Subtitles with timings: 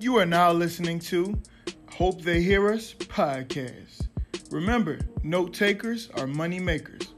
[0.00, 1.38] You are now listening to
[1.90, 4.08] Hope They Hear Us podcast.
[4.50, 7.12] Remember, note takers are money makers.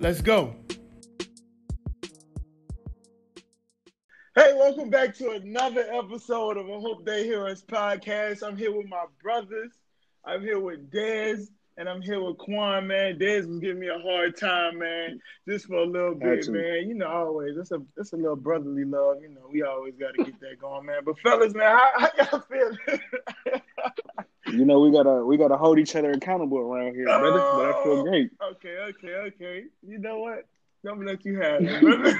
[0.00, 0.54] Let's go.
[4.34, 8.46] Hey, welcome back to another episode of I Hope They Hear Us podcast.
[8.46, 9.72] I'm here with my brothers.
[10.22, 13.18] I'm here with Dez and I'm here with Quan, man.
[13.18, 16.88] Dez was giving me a hard time, man, just for a little bit, man.
[16.88, 19.18] You know, always it's a it's a little brotherly love.
[19.20, 21.00] You know, we always got to get that going, man.
[21.04, 22.78] But fellas, man, how, how y'all feeling?
[24.46, 27.40] you know, we gotta we gotta hold each other accountable around here, brother.
[27.40, 28.30] Oh, but I feel oh, great.
[28.42, 29.64] Okay, okay, okay.
[29.86, 30.46] You know what?
[30.88, 32.12] I'm gonna let you have it, brother.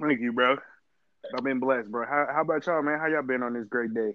[0.00, 0.56] Thank you, bro.
[1.34, 2.04] I've been blessed, bro.
[2.06, 2.98] How, how about y'all, man?
[2.98, 4.14] How y'all been on this great day?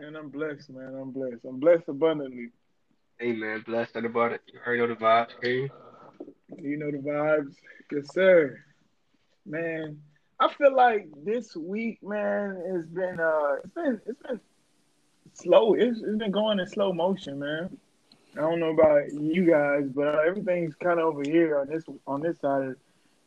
[0.00, 0.94] Man, I'm blessed, man.
[0.94, 1.44] I'm blessed.
[1.46, 2.48] I'm blessed abundantly.
[3.18, 4.42] Hey, man, blessed and abundant.
[4.52, 5.70] You already know the vibes, okay?
[6.60, 7.54] You know the vibes,
[7.90, 8.58] yes, sir.
[9.44, 9.98] Man,
[10.40, 14.40] I feel like this week, man, has been uh, it's been it's been
[15.34, 15.74] slow.
[15.74, 17.76] It's, it's been going in slow motion, man.
[18.36, 21.84] I don't know about you guys, but uh, everything's kind of over here on this
[22.06, 22.74] on this side.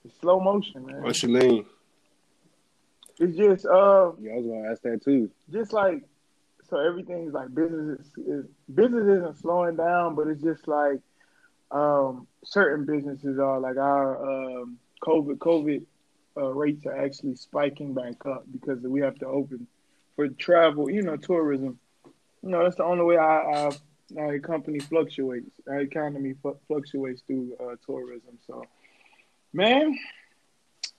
[0.03, 1.03] It's slow motion, man.
[1.03, 1.66] What's your name?
[3.20, 4.12] It's just uh.
[4.20, 5.30] Yeah, I was gonna ask that too.
[5.52, 6.03] Just like
[6.70, 11.00] so everything's like business is, business isn't slowing down, but it's just like
[11.72, 15.84] um, certain businesses are like our um, COVID COVID
[16.38, 19.68] uh, rates are actually spiking back up because we have to open
[20.16, 21.80] for travel, you know, tourism.
[22.44, 23.72] You know, that's the only way our, our,
[24.18, 26.36] our company fluctuates, our economy
[26.68, 28.38] fluctuates through uh, tourism.
[28.48, 28.64] So,
[29.54, 29.98] man,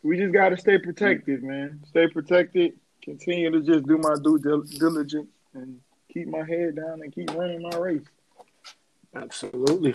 [0.02, 1.82] we just got to stay protected, man.
[1.88, 2.74] Stay protected.
[3.02, 5.80] Continue to just do my due diligence and
[6.12, 8.04] keep my head down and keep running my race.
[9.14, 9.94] Absolutely.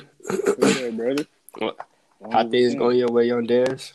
[0.59, 1.26] yeah, brother.
[1.58, 1.78] What?
[2.31, 3.94] How things going your way on Dez?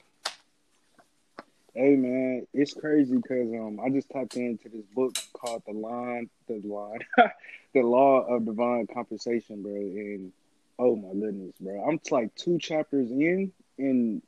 [1.74, 6.30] Hey man, it's crazy because um I just tapped into this book called The Line,
[6.48, 7.00] the Line,
[7.74, 9.72] the Law of Divine Compensation, bro.
[9.72, 10.32] And
[10.78, 14.22] oh my goodness, bro, I'm like two chapters in, and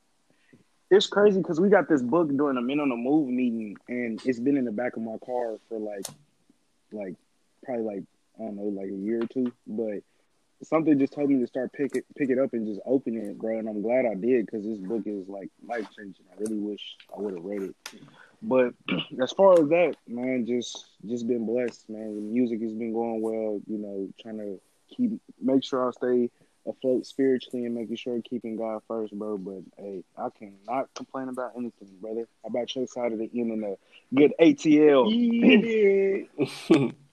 [0.91, 4.21] it's crazy because we got this book during a Men on the Move meeting, and
[4.25, 6.07] it's been in the back of my car for like
[6.93, 7.15] like
[7.65, 8.05] probably like
[8.39, 9.53] I don't know, like a year or two.
[9.67, 10.03] But
[10.63, 13.39] something just told me to start pick it pick it up and just open it,
[13.39, 13.59] bro.
[13.59, 16.25] And I'm glad I did because this book is like life changing.
[16.33, 17.77] I really wish I would have read it.
[18.43, 18.75] But
[19.23, 22.15] as far as that, man, just just been blessed, man.
[22.15, 23.61] The music has been going well.
[23.67, 24.61] You know, trying to
[24.95, 26.31] keep make sure I stay
[26.67, 29.39] afloat spiritually and making sure keeping God first, bro.
[29.39, 32.29] But hey, I cannot complain about anything, brother.
[32.43, 33.77] How about your side of the end and a
[34.15, 35.11] good ATL?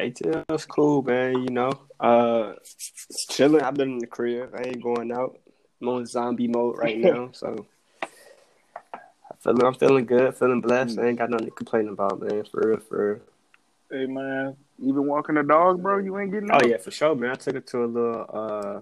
[0.00, 1.42] ATL's cool, man.
[1.42, 3.62] You know, uh, it's chilling.
[3.62, 4.54] I've been in the crib.
[4.54, 5.38] I ain't going out.
[5.80, 7.66] I'm on zombie mode right now, so
[8.02, 10.98] I feel I'm feeling good, feeling blessed.
[10.98, 12.44] I ain't got nothing to complain about, man.
[12.44, 13.20] For real, for real.
[13.90, 15.98] Hey man, you been walking the dog, bro?
[15.98, 16.50] You ain't getting.
[16.50, 16.64] Out?
[16.64, 17.30] Oh yeah, for sure, man.
[17.30, 18.80] I took it to a little uh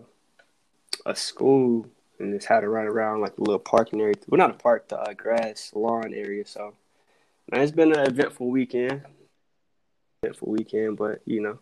[1.06, 1.86] a school
[2.18, 4.14] and just had to run around like a little parking area.
[4.26, 6.46] Well, not a park, the uh, grass lawn area.
[6.46, 6.74] So,
[7.50, 9.02] man, it's been an eventful weekend.
[10.22, 11.58] Eventful weekend, but you know,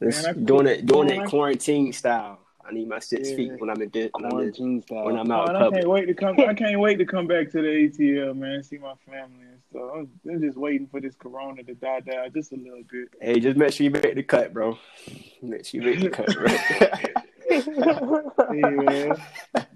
[0.00, 2.38] man, doing it doing it quarantine style.
[2.64, 3.36] I need my six yeah.
[3.36, 5.54] feet when I'm in when I'm, in, when I'm out.
[5.54, 6.40] Oh, I can't wait to come.
[6.40, 8.62] I can't wait to come back to the ATL, man.
[8.62, 9.90] See my family and stuff.
[9.94, 13.10] I'm, I'm just waiting for this Corona to die down just a little bit.
[13.20, 14.78] Hey, just make sure you make the cut, bro.
[15.42, 16.46] Make sure you make the cut, bro.
[17.50, 19.14] hey, man.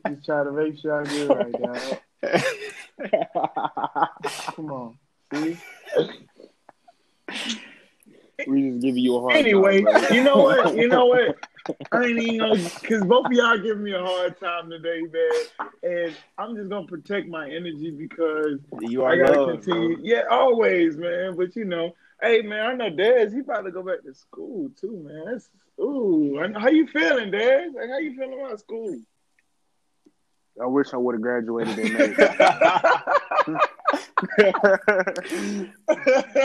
[0.08, 1.74] Just try to make sure I do it right, now.
[4.54, 4.98] Come on,
[5.34, 5.58] see.
[8.46, 9.96] We just give you a hard anyway, time.
[9.96, 10.76] Anyway, you know what?
[10.76, 11.36] You know what?
[11.92, 15.70] I ain't even know because both of y'all giving me a hard time today, man.
[15.82, 19.96] And I'm just gonna protect my energy because you are I gotta love, continue.
[19.96, 20.04] Bro.
[20.04, 21.34] Yeah, always, man.
[21.36, 23.32] But you know, hey, man, I know Dez.
[23.32, 25.24] He about to go back to school too, man.
[25.32, 25.48] That's
[25.80, 26.38] ooh.
[26.56, 27.74] How you feeling, Dez?
[27.74, 28.96] Like, how you feeling about school?
[30.62, 32.06] I wish I would have graduated in May.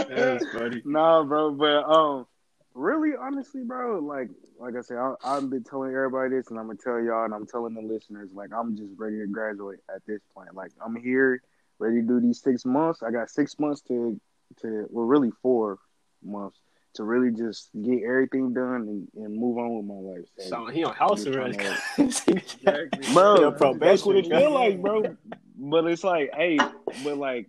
[0.09, 0.81] That's funny.
[0.85, 2.27] Nah, bro, but um,
[2.73, 4.29] really, honestly, bro, like
[4.59, 7.33] like I said, I, I've been telling everybody this, and I'm gonna tell y'all, and
[7.33, 10.53] I'm telling the listeners, like I'm just ready to graduate at this point.
[10.53, 11.41] Like I'm here,
[11.79, 13.01] ready to do these six months.
[13.03, 14.19] I got six months to
[14.61, 15.79] to well, really four
[16.23, 16.59] months
[16.95, 20.25] to really just get everything done and, and move on with my life.
[20.37, 21.59] So, so he on house arrest,
[23.13, 23.77] bro.
[23.77, 25.15] That's what it feel like, bro.
[25.63, 26.57] But it's like, hey,
[27.03, 27.47] but like,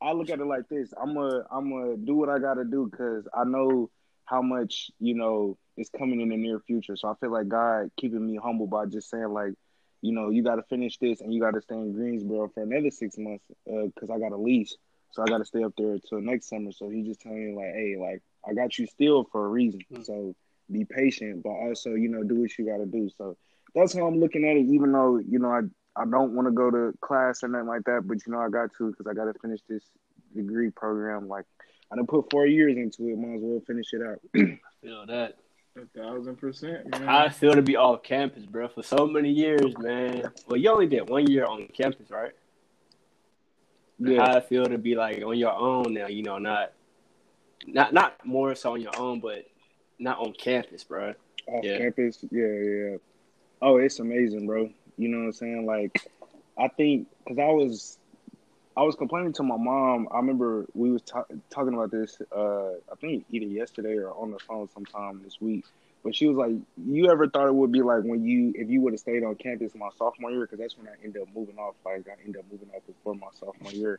[0.00, 2.88] I look at it like this: I'm gonna, I'm gonna do what I gotta do
[2.88, 3.90] because I know
[4.26, 6.96] how much you know is coming in the near future.
[6.96, 9.54] So I feel like God keeping me humble by just saying like,
[10.02, 12.62] you know, you got to finish this and you got to stay in Greensboro for
[12.62, 14.76] another six months because uh, I got a lease.
[15.12, 16.72] so I got to stay up there until next summer.
[16.72, 19.80] So he just telling me like, hey, like I got you still for a reason.
[19.92, 20.04] Mm.
[20.04, 20.34] So
[20.70, 23.10] be patient, but also you know do what you got to do.
[23.16, 23.36] So
[23.74, 24.66] that's how I'm looking at it.
[24.66, 25.60] Even though you know I
[26.00, 28.48] I don't want to go to class or nothing like that, but you know I
[28.48, 29.84] got to because I got to finish this
[30.34, 31.28] degree program.
[31.28, 31.44] Like
[31.92, 33.18] I done put four years into it.
[33.18, 34.20] Might as well finish it out.
[34.36, 35.36] I Feel that.
[35.76, 37.02] A thousand percent, man.
[37.04, 40.24] How I feel to be off campus, bro, for so many years, man.
[40.48, 42.32] Well, you only did one year on campus, right?
[43.98, 44.24] yeah.
[44.24, 46.72] How I feel to be like on your own now, you know, not
[47.66, 49.46] not not more so on your own, but
[49.98, 51.14] not on campus, bro.
[51.46, 51.78] off Yeah.
[51.78, 52.24] campus.
[52.30, 52.96] Yeah, yeah.
[53.60, 54.70] Oh, it's amazing, bro.
[54.96, 55.66] You know what I'm saying?
[55.66, 56.10] Like,
[56.58, 57.98] I think because I was,
[58.76, 60.08] I was complaining to my mom.
[60.12, 62.20] I remember we was ta- talking about this.
[62.34, 65.64] Uh, I think either yesterday or on the phone sometime this week.
[66.04, 68.80] But she was like, "You ever thought it would be like when you, if you
[68.82, 70.42] would have stayed on campus my sophomore year?
[70.42, 71.74] Because that's when I ended up moving off.
[71.84, 73.98] Like, I ended up moving off before my sophomore year."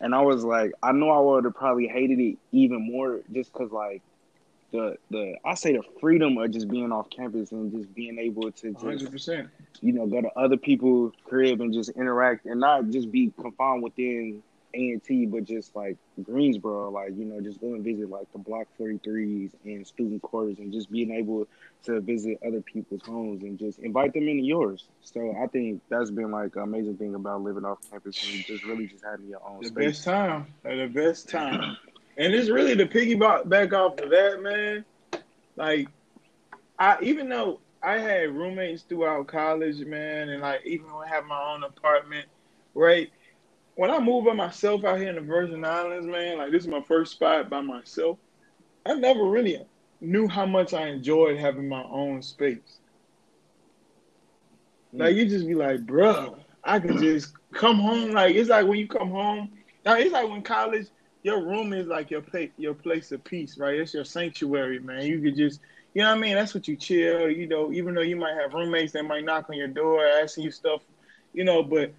[0.00, 3.52] And I was like, I know I would have probably hated it even more just
[3.52, 4.02] because like
[4.72, 8.52] the the I say the freedom of just being off campus and just being able
[8.52, 9.48] to just hundred percent.
[9.80, 13.82] you know go to other people's crib and just interact and not just be confined
[13.82, 14.42] within
[14.74, 18.26] A and T, but just like Greensboro, like you know, just go and visit like
[18.32, 21.46] the Block Forty Threes and student quarters, and just being able
[21.84, 24.88] to visit other people's homes and just invite them into yours.
[25.02, 28.64] So I think that's been like an amazing thing about living off campus and just
[28.64, 29.92] really just having your own The space.
[29.92, 30.54] best time.
[30.62, 31.76] The best time.
[32.16, 34.84] And it's really to piggyback back off of that, man.
[35.56, 35.88] Like,
[36.78, 41.24] I even though I had roommates throughout college, man, and like even when I had
[41.24, 42.26] my own apartment,
[42.74, 43.08] right?
[43.78, 46.68] When I moved by myself out here in the Virgin Islands, man, like this is
[46.68, 48.18] my first spot by myself.
[48.84, 49.64] I never really
[50.00, 52.80] knew how much I enjoyed having my own space.
[54.92, 54.98] Mm.
[54.98, 58.10] Like you just be like, bro, I can just come home.
[58.10, 59.52] Like it's like when you come home.
[59.84, 60.88] Now it's like when college,
[61.22, 63.78] your room is like your place, your place of peace, right?
[63.78, 65.06] It's your sanctuary, man.
[65.06, 65.60] You could just,
[65.94, 66.34] you know what I mean?
[66.34, 67.30] That's what you chill.
[67.30, 70.42] You know, even though you might have roommates that might knock on your door asking
[70.42, 70.82] you stuff,
[71.32, 71.92] you know, but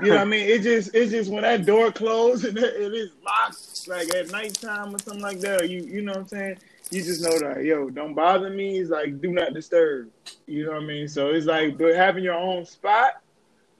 [0.00, 0.48] you know what I mean?
[0.48, 4.30] It just, it's just when that door closed and it it is locked, like at
[4.30, 5.62] nighttime or something like that.
[5.62, 6.58] Or you, you know what I'm saying?
[6.90, 8.78] You just know that, yo, don't bother me.
[8.78, 10.10] It's like do not disturb.
[10.46, 11.08] You know what I mean?
[11.08, 13.22] So it's like, but having your own spot,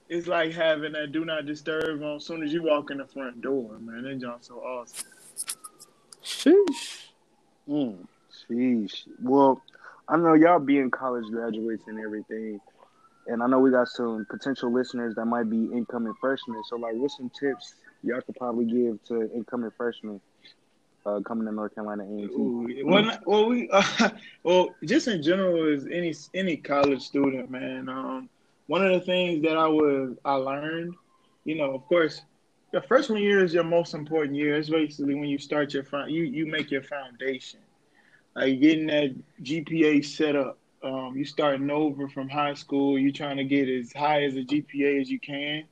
[0.08, 3.06] it's like having that do not disturb on as soon as you walk in the
[3.06, 4.02] front door, man.
[4.02, 5.06] That joint's so awesome.
[6.22, 7.06] Sheesh.
[7.68, 8.06] Mm,
[8.48, 9.06] sheesh.
[9.20, 9.60] Well,
[10.08, 12.60] I know y'all being college graduates and everything,
[13.26, 16.62] and I know we got some potential listeners that might be incoming freshmen.
[16.68, 20.20] So, like, what's some tips y'all could probably give to incoming freshmen
[21.06, 22.82] uh, coming to North Carolina A&T?
[22.84, 24.10] Well, well, we, uh,
[24.42, 27.88] well, just in general, as any any college student, man.
[27.88, 28.28] Um,
[28.66, 30.94] one of the things that I was I learned,
[31.44, 32.22] you know, of course,
[32.72, 34.54] your freshman year is your most important year.
[34.54, 37.60] It's basically when you start your front, you you make your foundation,
[38.34, 40.58] like getting that GPA set up.
[40.84, 42.98] Um, you starting over from high school.
[42.98, 45.64] you're trying to get as high as a GPA as you can.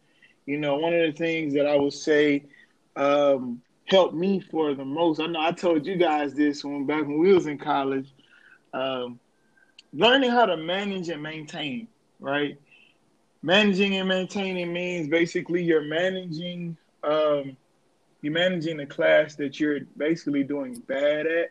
[0.46, 2.44] You know, one of the things that I would say
[2.96, 5.20] um, helped me for the most.
[5.20, 8.08] I know I told you guys this when back when we was in college.
[8.72, 9.18] Um,
[9.92, 11.88] learning how to manage and maintain,
[12.20, 12.56] right?
[13.42, 17.56] Managing and maintaining means basically you're managing um,
[18.22, 21.50] you're managing the class that you're basically doing bad at,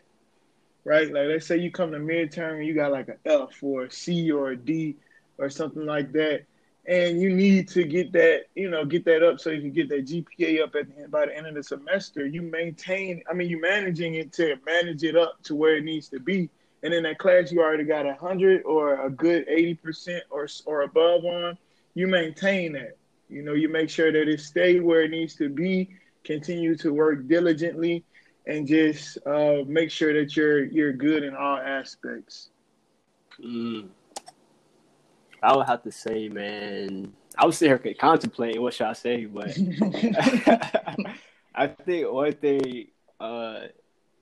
[0.84, 1.12] right?
[1.12, 3.90] Like let's say you come to midterm and you got like an F or a
[3.90, 4.96] C or a D
[5.38, 6.42] or something like that,
[6.86, 9.88] and you need to get that, you know, get that up so you can get
[9.90, 12.26] that GPA up at the by the end of the semester.
[12.26, 16.08] You maintain, I mean, you're managing it to manage it up to where it needs
[16.10, 16.50] to be,
[16.82, 20.48] and in that class you already got a hundred or a good eighty percent or
[20.66, 21.58] or above on.
[21.94, 22.96] You maintain that.
[23.28, 25.90] You know, you make sure that it stay where it needs to be.
[26.24, 28.04] Continue to work diligently,
[28.46, 32.50] and just uh, make sure that you're you're good in all aspects.
[33.42, 33.88] Mm.
[35.42, 39.24] I would have to say, man, I was sitting here contemplating what should I say,
[39.24, 39.48] but
[41.54, 43.60] I think one thing, uh,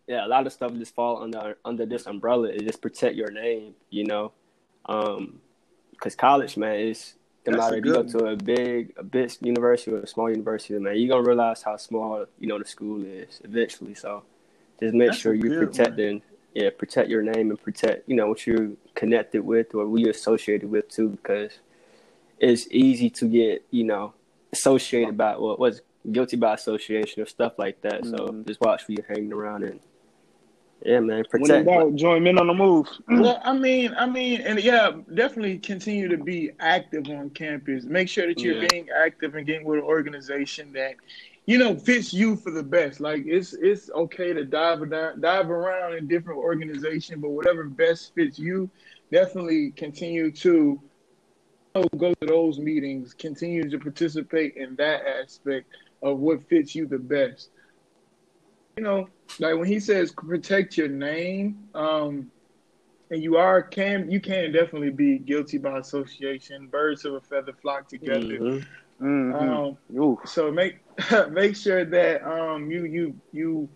[0.07, 3.31] yeah, a lot of stuff just fall under under this umbrella is just protect your
[3.31, 4.33] name, you know,
[4.87, 5.41] um,
[5.91, 7.15] because college, man, is
[7.51, 10.31] no That's matter if you go to a big, a big university or a small
[10.31, 13.95] university, man, you're gonna realize how small you know the school is eventually.
[13.95, 14.23] So
[14.81, 16.23] just make That's sure you good protect and
[16.55, 20.71] yeah, protect your name and protect you know what you're connected with or we associated
[20.71, 21.53] with too, because
[22.39, 24.15] it's easy to get you know
[24.53, 28.05] associated by what was guilty by association or stuff like that.
[28.07, 28.47] So Mhm.
[28.47, 29.81] just watch who you're hanging around and
[30.85, 31.67] yeah, man, When in protect.
[31.67, 32.87] doubt, join men on the move.
[33.09, 37.85] Well, I mean, I mean, and yeah, definitely continue to be active on campus.
[37.85, 38.69] Make sure that you're Yeah.
[38.69, 40.95] being active and getting with an organization that
[41.47, 43.01] you know, fits you for the best.
[43.01, 48.39] Like it's it's okay to dive dive around in different organizations, but whatever best fits
[48.39, 48.71] you,
[49.11, 50.79] definitely continue to
[51.97, 55.69] go to those meetings, continue to participate in that aspect
[56.03, 57.49] of what fits you the best.
[58.79, 59.09] You know,
[59.41, 62.31] like when he says protect your name, um,
[63.11, 66.69] and you are can you can definitely be guilty by association.
[66.69, 68.21] Birds of a feather flock together.
[68.21, 69.05] Mm-hmm.
[69.05, 70.01] Mm-hmm.
[70.01, 70.79] Um, so make
[71.31, 73.69] make sure that um you you you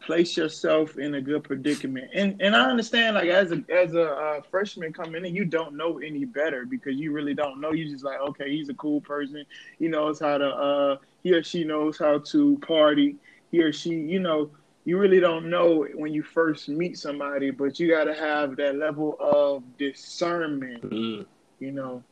[0.00, 2.10] place yourself in a good predicament.
[2.14, 5.74] And and I understand like as a as a uh, freshman coming in, you don't
[5.74, 7.72] know any better because you really don't know.
[7.72, 9.46] You just like okay, he's a cool person.
[9.78, 13.16] He knows how to uh he or she knows how to party.
[13.50, 14.50] He or she, you know,
[14.84, 18.76] you really don't know when you first meet somebody, but you got to have that
[18.76, 20.82] level of discernment.
[20.82, 21.22] Mm-hmm.
[21.58, 22.02] You know,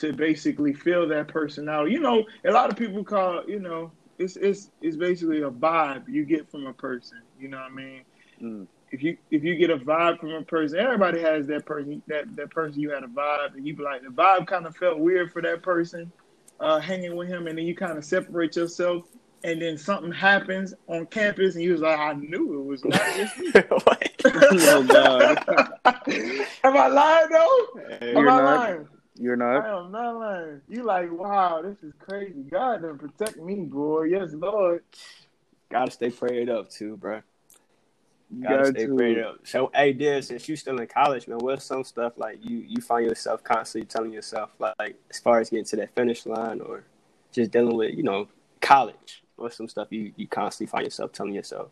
[0.00, 1.90] to basically feel that person out.
[1.90, 6.08] You know, a lot of people call, you know, it's it's it's basically a vibe
[6.08, 7.18] you get from a person.
[7.38, 8.02] You know what I mean?
[8.42, 8.66] Mm.
[8.90, 12.34] If you if you get a vibe from a person, everybody has that person that
[12.36, 14.98] that person you had a vibe, and you be like the vibe kind of felt
[14.98, 16.10] weird for that person,
[16.60, 19.04] uh, hanging with him, and then you kind of separate yourself.
[19.42, 23.00] And then something happens on campus, and you was like, "I knew it was not
[23.16, 23.52] just me."
[24.24, 25.38] oh God!
[26.64, 27.80] Am I lying though?
[28.02, 28.44] Am I not.
[28.44, 28.88] lying?
[29.20, 29.66] You're not.
[29.66, 30.60] I am not lying.
[30.68, 32.42] You like, wow, this is crazy.
[32.50, 34.04] God done protect me, boy.
[34.04, 34.82] Yes, Lord.
[35.70, 37.20] Gotta stay prayed up too, bro.
[38.42, 38.96] Gotta stay to.
[38.96, 39.38] prayed up.
[39.44, 42.80] So, hey, dear, since you still in college, man, what's some stuff like you you
[42.80, 46.84] find yourself constantly telling yourself, like, as far as getting to that finish line, or
[47.32, 48.28] just dealing with, you know,
[48.60, 49.22] college?
[49.40, 51.68] What's some stuff you you constantly find yourself telling yourself?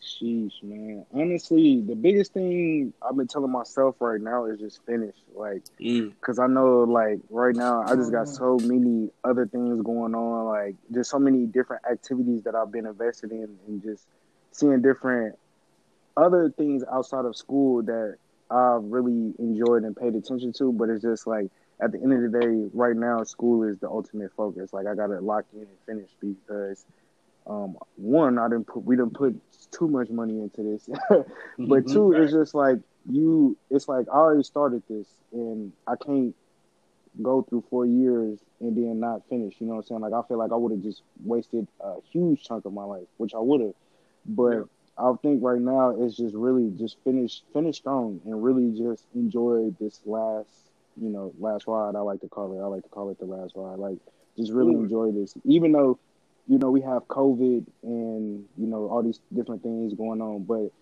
[0.00, 1.04] Sheesh, man.
[1.12, 5.14] Honestly, the biggest thing I've been telling myself right now is just finish.
[5.34, 6.44] Like, because mm.
[6.44, 10.46] I know, like, right now, I just got so many other things going on.
[10.46, 14.06] Like, just so many different activities that I've been invested in, and just
[14.52, 15.38] seeing different
[16.16, 18.16] other things outside of school that
[18.50, 20.72] I've really enjoyed and paid attention to.
[20.72, 21.50] But it's just like,
[21.82, 24.72] at the end of the day, right now, school is the ultimate focus.
[24.72, 26.84] Like, I got to lock in and finish because
[27.46, 31.26] um, one, I didn't put we didn't put too much money into this, but
[31.58, 31.92] mm-hmm.
[31.92, 32.78] two, it's just like
[33.10, 33.56] you.
[33.70, 36.34] It's like I already started this, and I can't
[37.22, 39.54] go through four years and then not finish.
[39.58, 40.00] You know what I'm saying?
[40.00, 43.06] Like I feel like I would have just wasted a huge chunk of my life,
[43.16, 43.74] which I would have.
[44.26, 44.62] But yeah.
[44.98, 49.74] I think right now it's just really just finish finish strong and really just enjoy
[49.80, 50.69] this last
[51.00, 51.96] you know last ride.
[51.96, 52.62] I like to call it.
[52.62, 53.78] I like to call it the last ride.
[53.78, 53.98] Like
[54.36, 54.80] just really Ooh.
[54.80, 55.98] enjoy this, even though
[56.50, 60.42] you know, we have COVID and, you know, all these different things going on.
[60.42, 60.72] But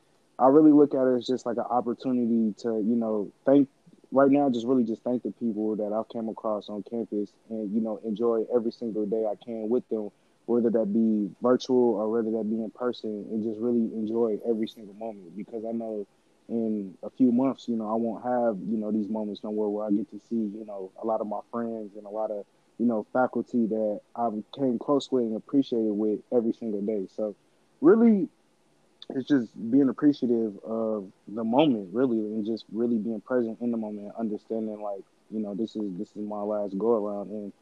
[0.43, 3.69] I really look at it as just like an opportunity to, you know, thank
[4.11, 7.71] right now, just really just thank the people that I've came across on campus and,
[7.71, 10.09] you know, enjoy every single day I can with them,
[10.47, 14.69] whether that be virtual or whether that be in person, and just really enjoy every
[14.69, 16.07] single moment because I know
[16.49, 19.87] in a few months, you know, I won't have, you know, these moments nowhere where
[19.87, 22.45] I get to see, you know, a lot of my friends and a lot of
[22.79, 27.07] you know, faculty that I came close with and appreciated with every single day.
[27.15, 27.35] So
[27.81, 28.29] really
[29.11, 33.77] it's just being appreciative of the moment, really, and just really being present in the
[33.77, 37.53] moment, understanding like, you know, this is this is my last go around and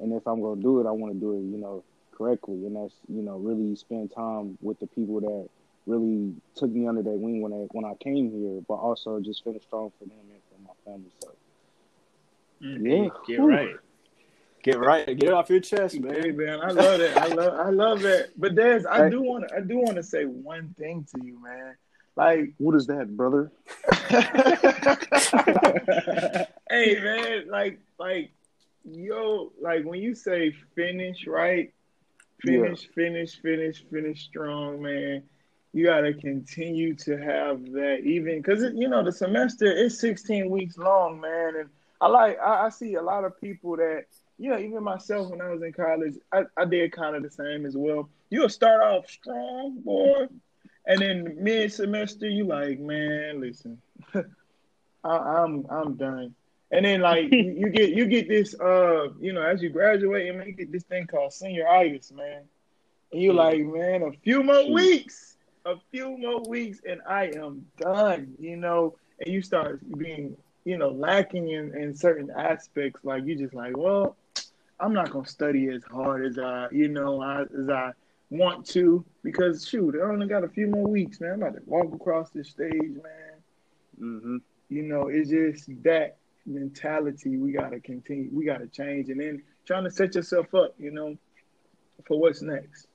[0.00, 2.66] and if I'm gonna do it, I wanna do it, you know, correctly.
[2.66, 5.48] And that's, you know, really spend time with the people that
[5.86, 9.42] really took me under their wing when I when I came here, but also just
[9.44, 11.10] finish strong for them and for my family.
[11.22, 11.30] So
[12.62, 12.86] mm-hmm.
[12.86, 13.08] yeah.
[13.26, 13.76] Get right.
[14.64, 16.22] Get right, get it off your chest, man.
[16.22, 17.18] Hey, man, I love that.
[17.18, 18.30] I love, I love that.
[18.34, 21.76] But Dez, I do want, I do want to say one thing to you, man.
[22.16, 23.52] Like, what is that, brother?
[26.70, 28.32] hey, man, like, like,
[28.84, 31.70] yo, like when you say finish, right?
[32.40, 32.90] Finish, yeah.
[32.94, 35.24] finish, finish, finish strong, man.
[35.74, 40.78] You gotta continue to have that, even because you know the semester is 16 weeks
[40.78, 41.68] long, man, and
[42.00, 44.04] I like, I, I see a lot of people that
[44.38, 47.30] you know even myself when I was in college, I, I did kind of the
[47.30, 48.08] same as well.
[48.30, 50.28] You'll start off strong, boy,
[50.86, 53.82] and then mid semester you like, man, listen,
[54.14, 54.22] I,
[55.08, 56.36] I'm I'm done.
[56.70, 60.32] And then like you, you, get you get this uh you know as you graduate
[60.32, 62.42] and you get this thing called senioritis, man,
[63.10, 65.33] and you're like, man, a few more weeks,
[65.64, 68.34] a few more weeks, and I am done.
[68.38, 73.00] You know, and you start being you know lacking in in certain aspects.
[73.04, 74.16] Like you just like, well,
[74.80, 77.92] I'm not gonna study as hard as I, you know, as I
[78.30, 81.32] want to because shoot, I only got a few more weeks, man.
[81.32, 83.34] I'm about to walk across the stage, man.
[84.00, 84.36] Mm-hmm.
[84.68, 86.16] You know, it's just that
[86.46, 90.90] mentality we gotta continue, we gotta change, and then trying to set yourself up, you
[90.90, 91.16] know,
[92.06, 92.88] for what's next.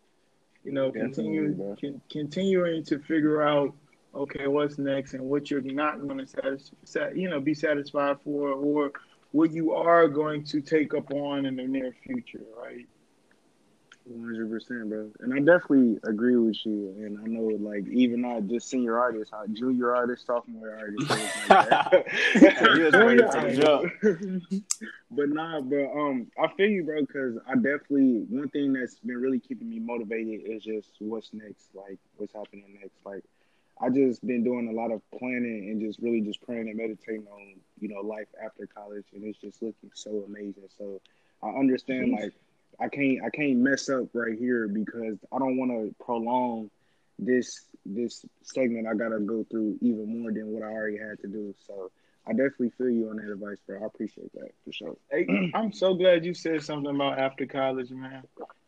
[0.63, 3.73] You know, continue con- continuing to figure out
[4.13, 8.49] okay what's next and what you're not going to satisfy, you know, be satisfied for,
[8.51, 8.91] or
[9.31, 12.87] what you are going to take up on in the near future, right?
[14.09, 15.11] One hundred percent, bro.
[15.19, 16.95] And I definitely agree with you.
[16.97, 21.19] And I know, like, even not just senior artists, how junior artists, sophomore artists, like
[25.11, 27.01] but nah, but um, I feel you, bro.
[27.01, 31.69] Because I definitely one thing that's been really keeping me motivated is just what's next,
[31.75, 32.97] like what's happening next.
[33.05, 33.23] Like,
[33.79, 37.27] I just been doing a lot of planning and just really just praying and meditating
[37.31, 40.63] on you know life after college, and it's just looking so amazing.
[40.79, 40.99] So
[41.43, 42.33] I understand, like
[42.79, 46.69] I can't I can't mess up right here because I don't want to prolong
[47.17, 48.87] this this segment.
[48.87, 51.53] I gotta go through even more than what I already had to do.
[51.67, 51.91] So
[52.27, 53.81] I definitely feel you on that advice, bro.
[53.81, 54.95] I appreciate that for sure.
[55.11, 58.23] Hey, I'm so glad you said something about after college, man,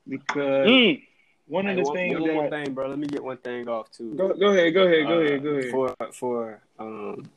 [0.07, 0.67] because.
[0.67, 1.03] Mm.
[1.47, 2.87] One of the one, things one that more thing, bro.
[2.87, 4.13] Let me get one thing off too.
[4.13, 5.71] Go, go ahead, go ahead, go uh, ahead, go ahead.
[5.71, 7.29] For for um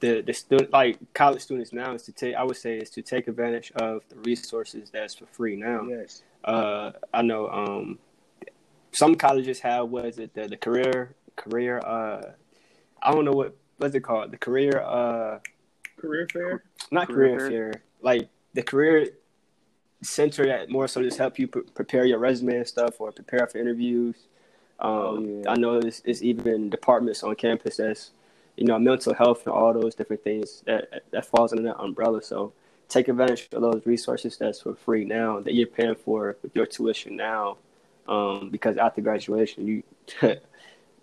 [0.00, 3.02] the the student like college students now is to take I would say is to
[3.02, 5.86] take advantage of the resources that's for free now.
[5.88, 6.22] Yes.
[6.42, 7.98] Uh, I know um,
[8.92, 12.22] some colleges have what is it the, the career career uh
[13.02, 15.40] I don't know what what's it called the career uh
[15.96, 17.72] career fair not career, career fair.
[17.72, 19.08] fair like the career
[20.04, 23.46] center that more so just help you pre- prepare your resume and stuff or prepare
[23.46, 24.16] for interviews.
[24.80, 25.50] Um, oh, yeah.
[25.50, 28.10] I know it's, it's even departments on campus that's
[28.56, 32.22] you know, mental health and all those different things that that falls under that umbrella.
[32.22, 32.52] So
[32.88, 36.66] take advantage of those resources that's for free now that you're paying for with your
[36.66, 37.56] tuition now.
[38.06, 39.82] Um, because after graduation, you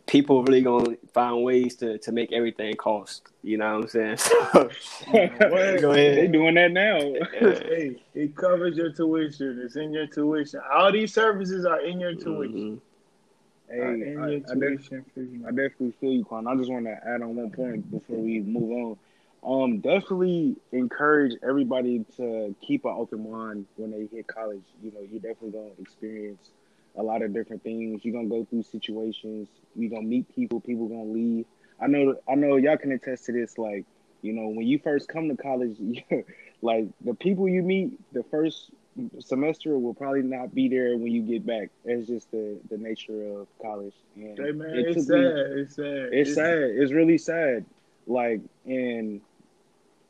[0.05, 3.27] people really gonna find ways to, to make everything cost.
[3.43, 4.17] You know what I'm saying?
[4.51, 4.70] So.
[5.12, 7.00] They doing that now.
[7.39, 9.62] hey, it covers your tuition.
[9.63, 10.62] It's in your tuition.
[10.72, 12.53] All these services are in your tuition.
[12.53, 12.90] Mm-hmm.
[13.72, 15.04] Hey, I, I, I, definitely,
[15.48, 16.46] I definitely feel you, Quan.
[16.46, 18.98] I just want to add on one point before we move on.
[19.43, 24.63] Um, definitely encourage everybody to keep an open mind when they hit college.
[24.84, 26.50] You know, you're definitely gonna experience
[26.98, 28.04] a lot of different things.
[28.04, 29.48] You're gonna go through situations.
[29.76, 30.60] You're gonna meet people.
[30.60, 31.45] People gonna leave.
[31.80, 32.15] I know.
[32.30, 33.58] I know y'all can attest to this.
[33.58, 33.86] Like,
[34.22, 35.78] you know, when you first come to college,
[36.62, 38.69] like the people you meet the first
[39.19, 41.69] semester will probably not be there when you get back.
[41.86, 43.93] It's just the the nature of college.
[44.15, 45.17] And hey man, it it's, sad.
[45.17, 45.86] Me, it's sad.
[45.86, 46.58] It's, it's sad.
[46.58, 47.65] It's really sad.
[48.08, 49.21] Like, and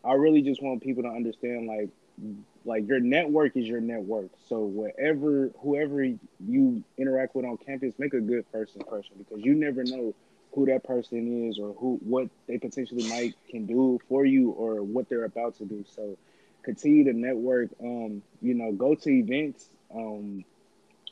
[0.04, 1.89] I really just want people to understand, like,
[2.65, 4.30] like your network is your network.
[4.48, 9.54] So whatever, whoever you interact with on campus, make a good first impression because you
[9.54, 10.13] never know
[10.54, 14.84] who that person is or who what they potentially might can do for you or
[14.84, 15.86] what they're about to do.
[15.96, 16.17] So
[16.63, 17.69] continue to network.
[17.82, 19.69] Um, you know, go to events.
[19.93, 20.45] Um,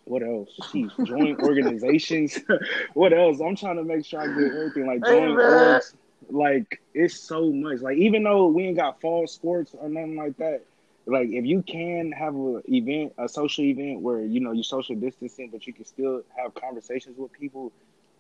[0.06, 0.50] what else?
[0.64, 2.40] Jeez, join organizations.
[2.94, 3.40] what else?
[3.40, 5.94] I'm trying to make sure I get everything like join orgs.
[6.30, 7.80] Like it's so much.
[7.80, 10.64] Like even though we ain't got fall sports or nothing like that,
[11.06, 14.96] like if you can have a event, a social event where you know you social
[14.96, 17.72] distancing, but you can still have conversations with people.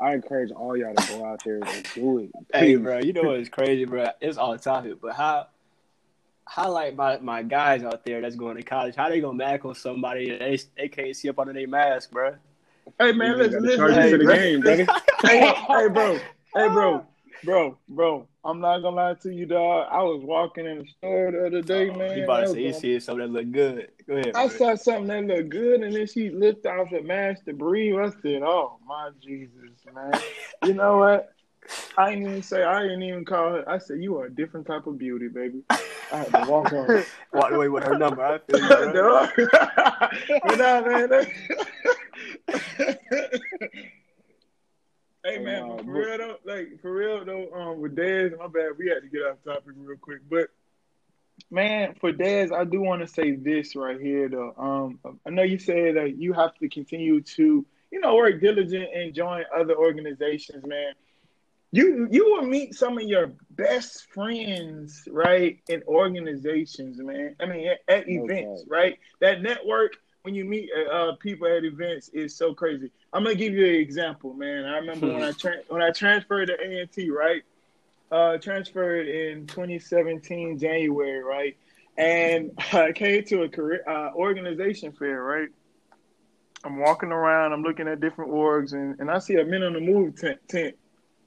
[0.01, 2.31] I encourage all y'all to go out there and do it.
[2.31, 2.31] Please.
[2.53, 4.07] Hey, bro, you know what's crazy, bro?
[4.21, 5.47] It's all topic, but how
[6.49, 8.95] highlight my, my guys out there that's going to college.
[8.95, 12.35] How they gonna back on somebody they they can't see up under their mask, bro?
[12.97, 14.87] Hey man, listen, listen, hey, the game, brother.
[15.21, 16.17] hey, hey, bro,
[16.55, 17.05] hey, bro,
[17.43, 18.27] bro, bro.
[18.43, 19.87] I'm not gonna lie to you, dog.
[19.91, 22.17] I was walking in the store the other day, oh, man.
[22.17, 23.91] You about to say you see something that look good.
[24.07, 24.35] Go ahead.
[24.35, 27.95] I saw something that looked good, and then she lifted off the mask to breathe.
[27.95, 29.53] I said, "Oh my Jesus,
[29.93, 30.19] man!"
[30.65, 31.31] you know what?
[31.97, 32.63] I didn't even say.
[32.63, 33.69] I didn't even call her.
[33.69, 37.03] I said, "You are a different type of beauty, baby." I had to walk on.
[37.33, 38.23] Walk away with her number.
[38.23, 38.67] I feel you,
[40.45, 41.27] but nah, man.
[45.23, 48.87] hey man, for real though, like for real though, um, with Dez, my bad, we
[48.87, 50.49] had to get off topic real quick, but
[51.51, 54.53] man, for Dez, I do want to say this right here though.
[54.57, 58.89] Um, I know you said that you have to continue to, you know, work diligent
[58.95, 60.93] and join other organizations, man
[61.71, 67.35] you you will meet some of your best friends right in organizations man.
[67.39, 68.97] I mean at, at events right?
[69.21, 72.91] That network when you meet uh, uh, people at events is so crazy.
[73.13, 74.65] I'm gonna give you an example man.
[74.65, 77.43] I remember when i tra- when i transferred to A&T right?
[78.11, 81.55] Uh transferred in 2017 january right?
[81.97, 85.49] And i came to a career uh, organization fair right?
[86.63, 89.73] I'm walking around i'm looking at different orgs and, and i see a men on
[89.73, 90.75] the move tent, tent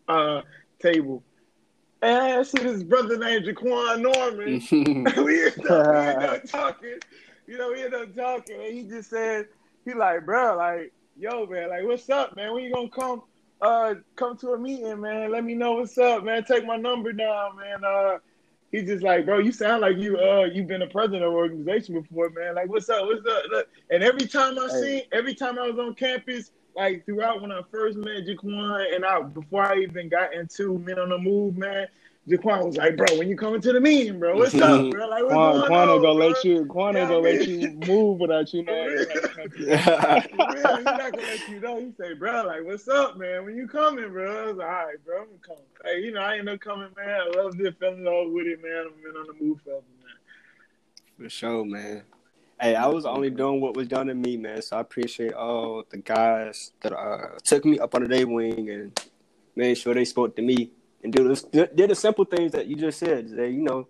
[0.08, 0.42] uh,
[0.80, 1.22] table.
[2.00, 4.60] And I see this brother named Jaquan Norman.
[5.24, 6.98] we, end up, we end up talking.
[7.46, 9.46] You know, we end up talking, and he just said,
[9.84, 12.52] he like, bro, like, yo, man, like, what's up, man?
[12.54, 13.22] When you gonna come?
[13.60, 15.30] Uh, come to a meeting, man.
[15.30, 16.44] Let me know what's up, man.
[16.44, 17.84] Take my number down, man.
[17.84, 18.18] Uh,
[18.72, 21.36] he's just like, bro, you sound like you uh you've been a president of an
[21.36, 22.56] organization before, man.
[22.56, 23.06] Like, what's up?
[23.06, 23.44] What's up?
[23.50, 23.68] Look.
[23.90, 24.80] And every time I Hey.
[24.80, 29.04] see, every time I was on campus, like throughout when I first met Jaquan, and
[29.04, 31.86] I before I even got into Men on the Move, man,
[32.28, 34.90] Jaquan was like, bro, when you coming to the meeting, bro, what's up, mm-hmm.
[34.90, 35.08] bro?
[35.08, 36.28] Like, what's Quan, going Quan on, ain't gonna bro?
[36.28, 36.66] let you.
[36.66, 39.04] Quan ain't Yeah, gonna let you move without you knowing.
[40.30, 41.80] For real, he's not gonna let you know.
[41.80, 43.44] He say, bro, like, what's up, man?
[43.44, 44.44] When you coming, bro?
[44.44, 45.64] I was like, all right, bro, I'm coming.
[45.84, 47.20] Hey, you know, I ain't no coming, man.
[47.20, 48.86] I love this, fell all love with it, man.
[48.86, 50.12] I'm in on the move, fella, man.
[51.18, 52.02] For sure, man.
[52.62, 54.62] Hey, I was only doing what was done to me, man.
[54.62, 59.00] So I appreciate all the guys that uh, took me up under their wing and
[59.56, 60.70] made sure they spoke to me
[61.02, 63.30] and do this, did the simple things that you just said.
[63.30, 63.88] They, you know,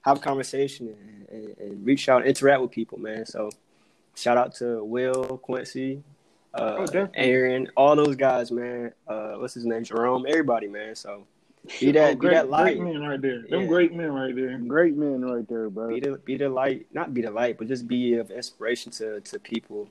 [0.00, 3.26] have a conversation and, and, and reach out, and interact with people, man.
[3.26, 3.50] So
[4.14, 6.02] shout out to Will, Quincy,
[6.54, 7.08] uh, Oh.
[7.12, 8.92] Aaron, all those guys, man.
[9.06, 9.84] Uh, what's his name?
[9.84, 10.94] Jerome, everybody, man.
[10.94, 11.26] So
[11.80, 12.78] be that, Oh, be great, that light.
[12.78, 13.42] great men right there.
[13.48, 13.66] Them Yeah.
[13.66, 14.58] great men right there.
[14.58, 15.88] Great men right there, bro.
[15.88, 19.20] be the be the light, not be the light, but just be of inspiration to
[19.20, 19.88] to people,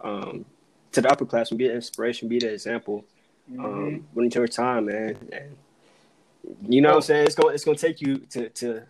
[0.00, 0.44] um,
[0.92, 3.04] to the upper class, and be an inspiration, be the example.
[3.50, 3.64] Mhm.
[3.64, 5.56] Um, when it's your time, man, and
[6.68, 7.26] you know what I'm saying.
[7.26, 8.82] It's gonna it's gonna take you to to,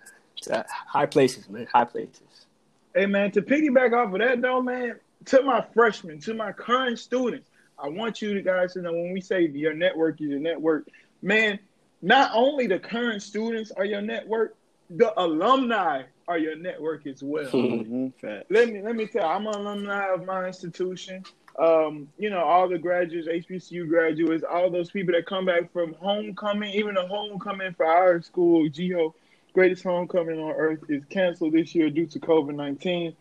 [0.42, 2.46] to high places, man, high places.
[2.94, 6.98] Hey man, to piggyback off of that though, man, to my freshmen, to my current
[6.98, 10.88] students, I want you guys to know when we say your network is your network,
[11.22, 11.58] man,
[12.02, 14.56] not only the current students are your network,
[14.90, 17.48] the alumni are your network as well.
[17.50, 18.08] hmm
[18.48, 21.24] let me let me tell you, I'm an alumni of my institution.
[21.58, 25.94] Um, you know, all the graduates, HBCU graduates, all those people that come back from
[25.94, 29.14] homecoming, even the homecoming for our school, GEO,
[29.52, 33.14] greatest homecoming on earth, is canceled this year due to COVID 19.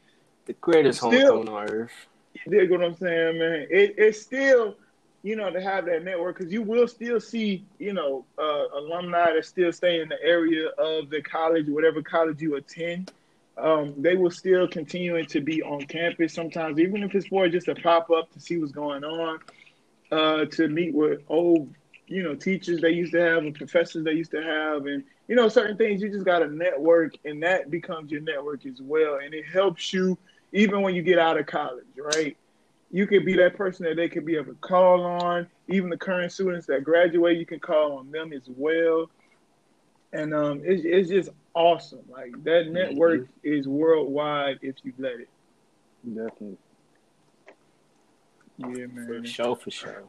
[0.46, 1.92] The greatest Still- homecoming on earth.
[2.46, 3.68] You dig what I'm saying, man?
[3.70, 4.76] It, it's still,
[5.24, 9.34] you know, to have that network because you will still see, you know, uh, alumni
[9.34, 13.12] that still stay in the area of the college, whatever college you attend.
[13.58, 17.68] Um, they will still continuing to be on campus sometimes, even if it's for just
[17.68, 19.40] a pop up to see what's going on,
[20.12, 21.74] uh, to meet with old,
[22.08, 25.36] you know, teachers they used to have and professors they used to have, and you
[25.36, 29.20] know, certain things you just got to network, and that becomes your network as well,
[29.24, 30.18] and it helps you
[30.54, 32.38] even when you get out of college, right?
[32.92, 35.48] You could be that person that they could be able to call on.
[35.68, 39.10] Even the current students that graduate, you can call on them as well.
[40.12, 42.04] And um, it's, it's just awesome.
[42.10, 45.30] Like that network is worldwide if you let it.
[46.04, 46.58] Definitely.
[48.58, 49.22] Yeah, man.
[49.22, 50.04] For sure, for sure.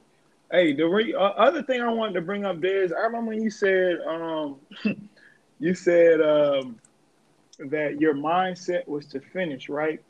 [0.51, 3.29] Hey, the re- uh, other thing I wanted to bring up there is I remember
[3.31, 4.57] when you said um,
[5.61, 6.77] you said um,
[7.59, 10.03] that your mindset was to finish, right?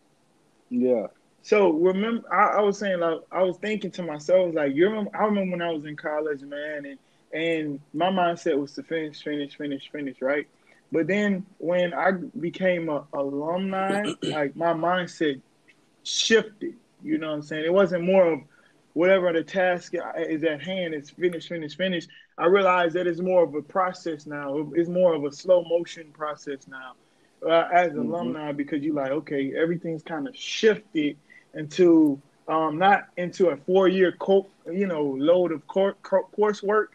[0.70, 1.08] Yeah.
[1.42, 5.10] So remember, I, I was saying like I was thinking to myself like you remember
[5.18, 6.98] I remember when I was in college, man, and
[7.32, 10.46] and my mindset was to finish, finish, finish, finish, right?
[10.92, 15.42] But then when I became an alumni, like my mindset
[16.04, 16.74] shifted.
[17.02, 17.64] You know what I'm saying?
[17.64, 18.40] It wasn't more of
[18.92, 22.06] whatever the task is at hand is finish, finish, finish.
[22.38, 24.70] I realized that it's more of a process now.
[24.74, 26.92] It's more of a slow motion process now.
[27.46, 27.96] Uh, as Mhm.
[27.96, 31.16] alumni, because you like, okay, everything's kind of shifted
[31.54, 36.88] into um, not into a four year co- you know load of cor- co- coursework,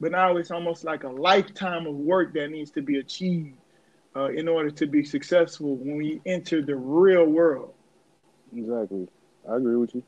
[0.00, 3.56] but now it's almost like a lifetime of work that needs to be achieved
[4.16, 7.74] uh, in order to be successful when we enter the real world.
[8.54, 9.08] Exactly.
[9.48, 10.02] I agree with you.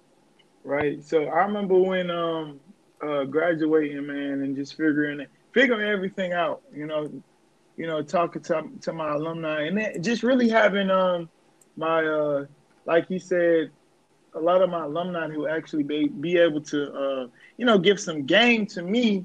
[0.64, 1.02] right?
[1.04, 2.60] So I remember when um
[3.02, 7.10] uh graduating, man, and just figuring it, figuring everything out, you know,
[7.76, 11.28] you know, talking to to my alumni, and then just really having um
[11.76, 12.44] my uh
[12.86, 13.70] like you said,
[14.34, 18.00] a lot of my alumni who actually be be able to uh you know give
[18.00, 19.24] some game to me,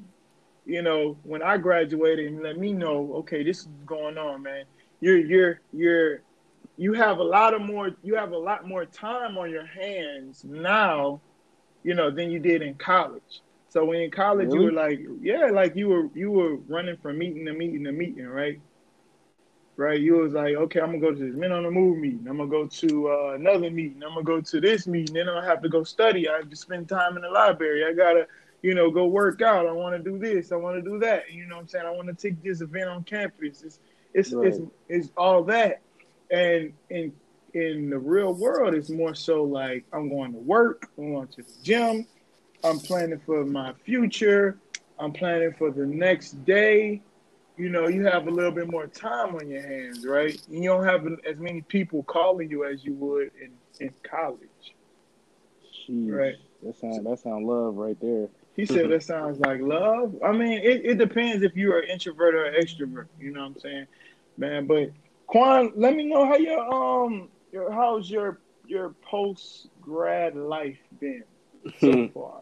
[0.65, 4.65] you know, when I graduated and let me know, okay, this is going on, man.
[5.01, 6.21] You're you're you're
[6.77, 10.43] you have a lot of more you have a lot more time on your hands
[10.45, 11.21] now
[11.83, 13.41] you know than you did in college.
[13.69, 17.17] So when in college you were like yeah like you were you were running from
[17.19, 18.59] meeting to meeting to meeting right
[19.79, 19.99] right?
[19.99, 22.27] You was like okay i'm gonna go to this men on the move meeting.
[22.27, 24.03] I'm gonna go to uh, another meeting.
[24.03, 25.15] I'm gonna go to this meeting.
[25.15, 26.29] Then i have to go study.
[26.29, 27.85] I have to spend time in the library.
[27.85, 28.27] I gotta
[28.61, 29.65] you know go work out.
[29.67, 30.51] I want to do this.
[30.51, 31.31] I want to do that.
[31.31, 31.85] You know what i'm saying?
[31.85, 33.63] I want to take this event on campus.
[33.63, 33.79] It's
[34.13, 34.47] it's, Right.
[34.47, 35.81] it's it's all that.
[36.29, 37.13] And in
[37.55, 40.89] in the real world it's more so like i'm going to work.
[40.97, 42.05] I'm going to the gym.
[42.63, 44.57] I'm planning for my future.
[44.99, 47.01] I'm planning for the next day
[47.59, 50.69] you know you have a little bit more time on your hands right and you
[50.69, 54.39] don't have as many people calling you as you would in in college
[55.87, 56.11] Sheesh.
[56.11, 58.29] right That sound that sound love right there.
[58.55, 60.15] He said that sounds like love.
[60.21, 63.07] I mean, it, it depends if you're an introvert or an extrovert.
[63.17, 63.87] You know what I'm saying,
[64.37, 64.67] man?
[64.67, 64.91] But
[65.27, 71.23] Quan, let me know how your um your how's your your post grad life been
[71.79, 72.41] so far.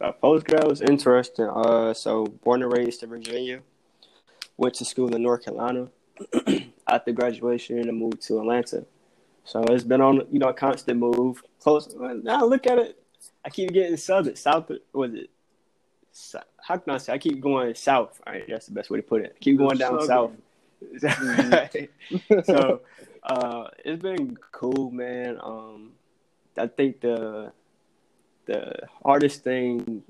[0.00, 1.48] Uh, post grad was interesting.
[1.48, 3.60] Uh, so born and raised in Virginia,
[4.56, 5.88] went to school in North Carolina.
[6.88, 8.84] After graduation, I moved to Atlanta.
[9.44, 11.42] So it's been on, you know, a constant move.
[11.60, 11.94] Close.
[12.22, 12.98] Now look at it.
[13.44, 14.70] I keep getting southern, south.
[14.92, 15.30] Was it?
[16.62, 17.12] How can I say?
[17.12, 18.20] I keep going south.
[18.26, 19.36] All right, that's the best way to put it.
[19.40, 20.32] keep going down south.
[20.82, 22.40] Mm-hmm.
[22.44, 22.80] so
[23.22, 25.38] uh, it's been cool, man.
[25.42, 25.92] Um,
[26.56, 27.52] I think the
[28.46, 30.02] the hardest thing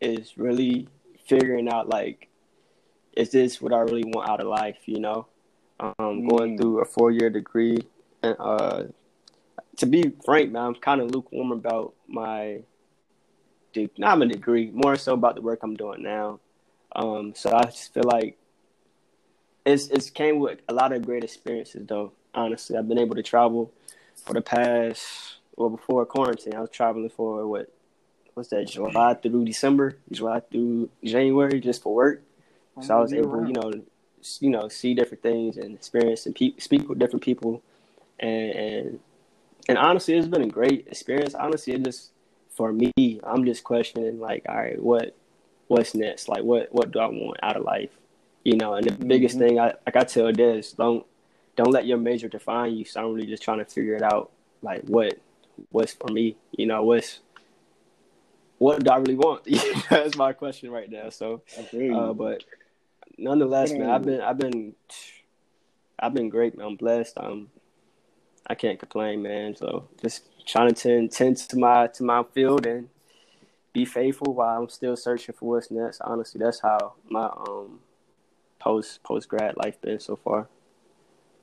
[0.00, 0.88] is really
[1.26, 2.28] figuring out like,
[3.12, 4.78] is this what I really want out of life?
[4.86, 5.26] You know,
[5.80, 6.28] um, mm.
[6.28, 7.78] going through a four year degree,
[8.22, 8.84] and uh,
[9.76, 12.60] to be frank, man, I'm kind of lukewarm about my,
[13.72, 16.40] degree, not my degree, more so about the work I'm doing now.
[16.94, 18.38] Um, so I just feel like
[19.64, 22.12] it's it's came with a lot of great experiences though.
[22.34, 23.72] Honestly, I've been able to travel
[24.16, 26.54] for the past well before quarantine.
[26.54, 27.72] I was traveling for what
[28.34, 32.22] what's that July through December, July through January just for work.
[32.80, 33.72] So I was able, you know,
[34.40, 37.62] you know, see different things and experience and pe- speak with different people,
[38.18, 39.00] and, and
[39.68, 41.34] and honestly, it's been a great experience.
[41.34, 42.10] Honestly, it just
[42.50, 45.14] for me, I'm just questioning like, all right, what
[45.68, 46.28] what's next?
[46.28, 47.90] Like, what what do I want out of life?
[48.44, 49.08] You know, and the mm-hmm.
[49.08, 51.04] biggest thing I like I tell Dez, don't
[51.56, 52.84] don't let your major define you.
[52.84, 54.30] So I'm really just trying to figure it out,
[54.62, 55.18] like what
[55.70, 56.36] what's for me.
[56.52, 57.20] You know, what's
[58.58, 59.44] what do I really want?
[59.90, 61.08] That's my question right now.
[61.10, 62.44] So, uh, but
[63.18, 64.74] nonetheless, man, I've been I've been
[65.98, 66.66] I've been great, man.
[66.66, 67.18] I'm blessed.
[67.18, 67.48] I'm
[68.46, 69.56] I can't complain, man.
[69.56, 72.88] So just trying to tend, tend to my to my field and
[73.72, 76.00] be faithful while I'm still searching for what's next.
[76.00, 77.80] Honestly, that's how my um
[78.58, 80.48] post post grad life been so far.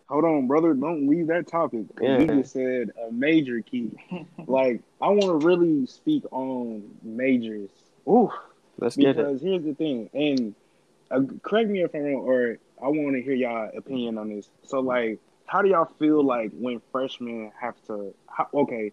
[0.08, 0.74] Hold on, brother.
[0.74, 1.86] Don't leave that topic.
[2.02, 2.20] Yeah.
[2.20, 3.92] You just said a major key.
[4.48, 7.70] like I want to really speak on majors.
[8.08, 8.32] Ooh,
[8.80, 9.18] let's get it.
[9.18, 10.56] Because here's the thing, and
[11.12, 14.50] uh, correct me if I'm wrong, or I want to hear y'all opinion on this.
[14.63, 18.13] So, like, how do y'all feel like when freshmen have to?
[18.28, 18.91] How, okay,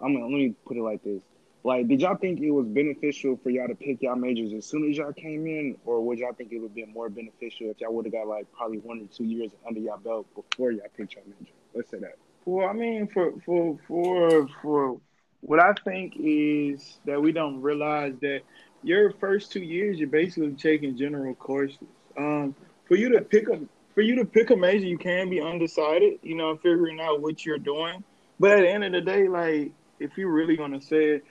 [0.00, 1.22] I'm gonna let me put it like this:
[1.64, 4.88] like, did y'all think it was beneficial for y'all to pick y'all majors as soon
[4.90, 7.94] as y'all came in, or would y'all think it would be more beneficial if y'all
[7.94, 11.14] would have got like probably one or two years under y'all belt before y'all picked
[11.14, 11.52] y'all major?
[11.74, 12.16] Let's say that.
[12.44, 15.00] Well, I mean, for for for for
[15.40, 18.42] what I think is that we don't realize that
[18.84, 21.78] your first two years you're basically taking general courses.
[22.16, 22.54] Um,
[22.86, 23.60] for you to pick a
[23.94, 26.18] for you to pick a major, you can be undecided.
[26.22, 28.04] You know, figuring out what you're doing.
[28.40, 31.24] But at the end of the day, like if you're really gonna say it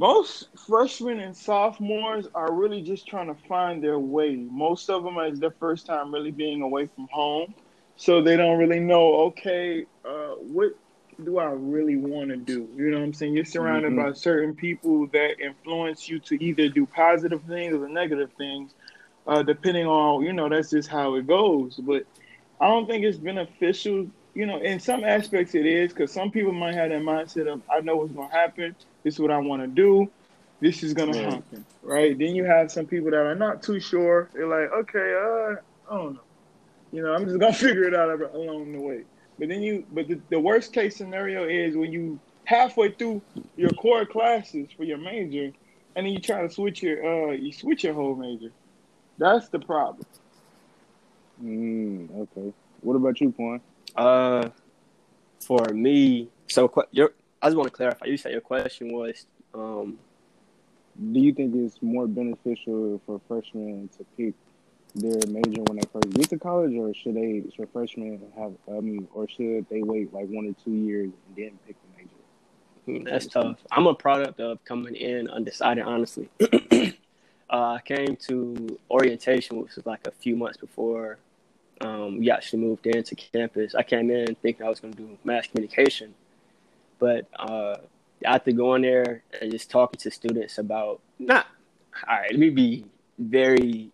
[0.00, 4.34] most freshmen and sophomores are really just trying to find their way.
[4.34, 7.52] Most of them is their first time really being away from home,
[7.96, 9.26] so they don't really know.
[9.26, 10.72] Okay, uh, what
[11.24, 12.68] do I really want to do?
[12.76, 13.34] You know what I'm saying?
[13.34, 14.10] You're surrounded mm-hmm.
[14.10, 18.74] by certain people that influence you to either do positive things or negative things,
[19.26, 21.76] uh, depending on you know that's just how it goes.
[21.76, 22.04] But
[22.60, 24.08] I don't think it's beneficial.
[24.34, 27.62] You know, in some aspects it is because some people might have that mindset of
[27.68, 30.10] I know what's going to happen this is what I want to do.
[30.60, 31.30] This is gonna yeah.
[31.30, 32.16] happen, right?
[32.18, 34.28] Then you have some people that are not too sure.
[34.34, 35.56] They're like, okay, uh,
[35.90, 36.20] I don't know.
[36.92, 39.04] You know, I'm just gonna figure it out along the way.
[39.40, 43.22] But then you, but the, the worst case scenario is when you halfway through
[43.56, 45.50] your core classes for your major,
[45.96, 48.50] and then you try to switch your, uh, you switch your whole major.
[49.16, 50.04] That's the problem.
[51.42, 52.52] Mm, okay.
[52.82, 53.62] What about you, Quan?
[53.96, 54.50] Uh,
[55.40, 58.06] for me, so your I just want to clarify.
[58.06, 59.24] You said your question was,
[59.54, 59.98] um,
[61.12, 64.34] do you think it's more beneficial for freshmen to pick
[64.94, 68.52] their major when they first get to college, or should they should freshmen have?
[68.68, 72.02] I mean, or should they wait like one or two years and then pick the
[72.02, 73.00] major?
[73.00, 73.58] Hmm, that's tough.
[73.70, 76.28] I'm a product of coming in undecided, honestly.
[76.40, 76.88] uh,
[77.50, 81.18] I came to orientation, which was like a few months before
[81.80, 83.74] um, we actually moved into campus.
[83.74, 86.14] I came in thinking I was going to do mass communication
[87.00, 87.78] but uh,
[88.24, 91.46] after going there and just talking to students about not
[92.08, 92.84] all right, let me be
[93.18, 93.90] very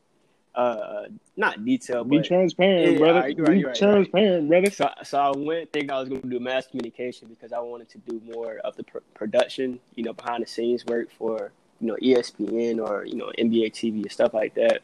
[0.57, 1.05] uh
[1.37, 2.23] not detailed, but.
[2.23, 3.21] be transparent, yeah, brother.
[3.21, 4.63] Right, be right, transparent, right.
[4.63, 4.71] brother.
[4.71, 7.91] So, so I went thinking I was going to do mass communication because I wanted
[7.91, 11.89] to do more of the pr- production, you know, behind the scenes work for you
[11.89, 14.81] know ESPN or you know NBA TV and stuff like that.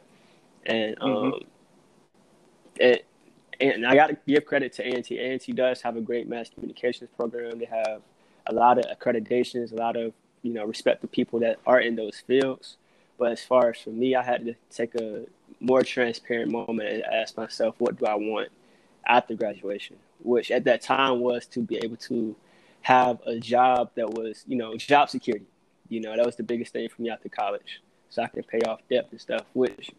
[0.65, 1.43] And um, mm-hmm.
[2.77, 3.05] it,
[3.59, 5.17] and I got to give credit to A&T.
[5.17, 7.59] A&T does have a great mass communications program.
[7.59, 8.01] They have
[8.47, 11.95] a lot of accreditations, a lot of you know respect the people that are in
[11.95, 12.77] those fields.
[13.17, 15.25] But as far as for me, I had to take a
[15.63, 18.49] more transparent moment and ask myself, what do I want
[19.07, 19.97] after graduation?
[20.21, 22.35] Which at that time was to be able to
[22.81, 25.45] have a job that was, you know, job security.
[25.89, 27.81] You know, that was the biggest thing for me after college.
[28.09, 29.89] So I can pay off debt and stuff, which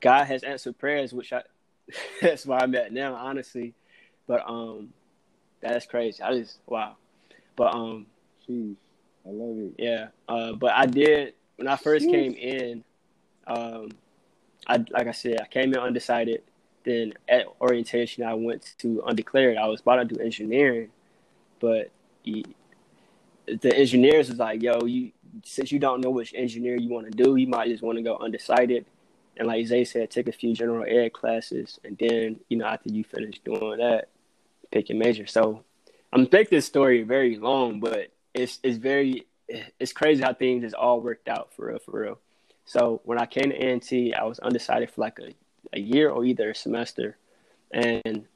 [0.00, 1.42] God has answered prayers, which I
[2.22, 3.74] that's why I'm at now, honestly.
[4.26, 4.92] But um
[5.60, 6.22] that's crazy.
[6.22, 6.96] I just wow.
[7.56, 8.06] But um
[8.48, 8.76] Jeez,
[9.26, 9.74] I love it.
[9.78, 10.08] Yeah.
[10.28, 12.10] Uh but I did when I first Jeez.
[12.10, 12.84] came in,
[13.46, 13.90] um
[14.68, 16.42] I like I said, I came in undecided.
[16.84, 19.56] Then at orientation I went to undeclared.
[19.56, 20.90] I was about to do engineering,
[21.60, 21.90] but
[22.22, 22.44] he,
[23.46, 25.12] the engineers was like, yo, you
[25.44, 28.02] since you don't know which engineer you want to do, you might just want to
[28.02, 28.86] go undecided.
[29.36, 32.90] And like Zay said, take a few general ed classes, and then you know after
[32.90, 34.08] you finish doing that,
[34.70, 35.26] pick your major.
[35.26, 35.64] So
[36.12, 40.74] I'm making this story very long, but it's it's very it's crazy how things just
[40.74, 42.18] all worked out for real, for real.
[42.68, 45.32] So when I came to A&T, I was undecided for like a,
[45.72, 47.16] a year or either a semester,
[47.72, 48.26] and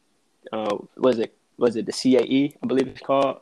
[0.50, 2.56] uh, was it was it the CAE?
[2.62, 3.40] I believe it's called.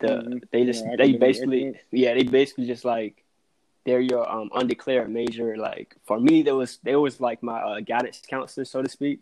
[0.00, 0.38] The mm-hmm.
[0.52, 3.24] they just yeah, they basically yeah they basically just like
[3.86, 5.56] they're your um undeclared major.
[5.56, 9.20] Like for me, there was there was like my uh, guidance counselor, so to speak.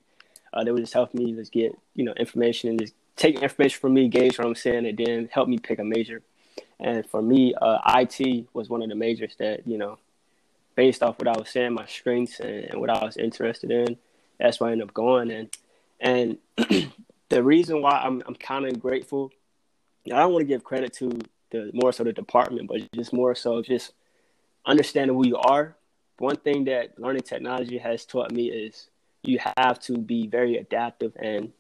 [0.53, 3.79] Uh, they would just help me just get you know information and just take information
[3.79, 6.21] from me, gauge what I'm saying, and then help me pick a major.
[6.81, 9.99] And for me, uh, IT was one of the majors that you know,
[10.75, 13.97] based off what I was saying, my strengths and, and what I was interested in,
[14.39, 15.31] that's why I ended up going.
[15.31, 15.49] And
[16.01, 16.39] and
[17.29, 19.31] the reason why I'm I'm kind of grateful,
[20.07, 21.19] I don't want to give credit to
[21.51, 23.93] the more so the department, but just more so just
[24.67, 25.77] understanding who you are.
[26.19, 28.91] One thing that learning technology has taught me is
[29.23, 31.53] you have to be very adaptive and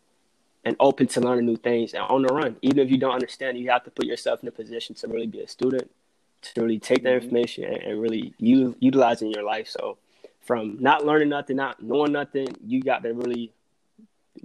[0.64, 2.56] and open to learning new things and on the run.
[2.60, 5.26] Even if you don't understand, you have to put yourself in a position to really
[5.26, 5.90] be a student,
[6.42, 7.24] to really take that mm-hmm.
[7.24, 9.68] information and, and really use, utilize in your life.
[9.68, 9.98] So
[10.40, 13.52] from not learning nothing, not knowing nothing, you got to really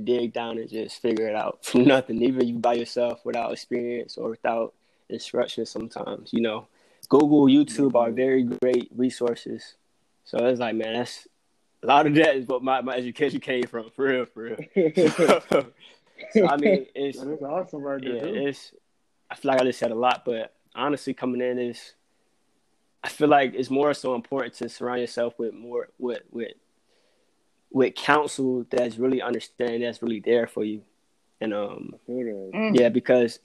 [0.04, 4.18] dig down and just figure it out from nothing, even you by yourself without experience
[4.18, 4.74] or without
[5.10, 6.68] instruction sometimes, you know.
[7.08, 8.16] Google, YouTube are mm-hmm.
[8.16, 9.76] very great resources.
[10.24, 11.28] So it's like, man, that's
[11.84, 14.58] a lot of that is what my, my education came from, for real, for real.
[16.32, 18.28] so, I mean, it's awesome, right there.
[18.28, 18.74] Yeah, it's.
[19.30, 21.94] I feel like I just said a lot, but honestly, coming in is.
[23.04, 26.54] I feel like it's more so important to surround yourself with more with with
[27.72, 30.82] with counsel that's really understanding that's really there for you,
[31.40, 32.80] and um, mm.
[32.80, 33.40] yeah, because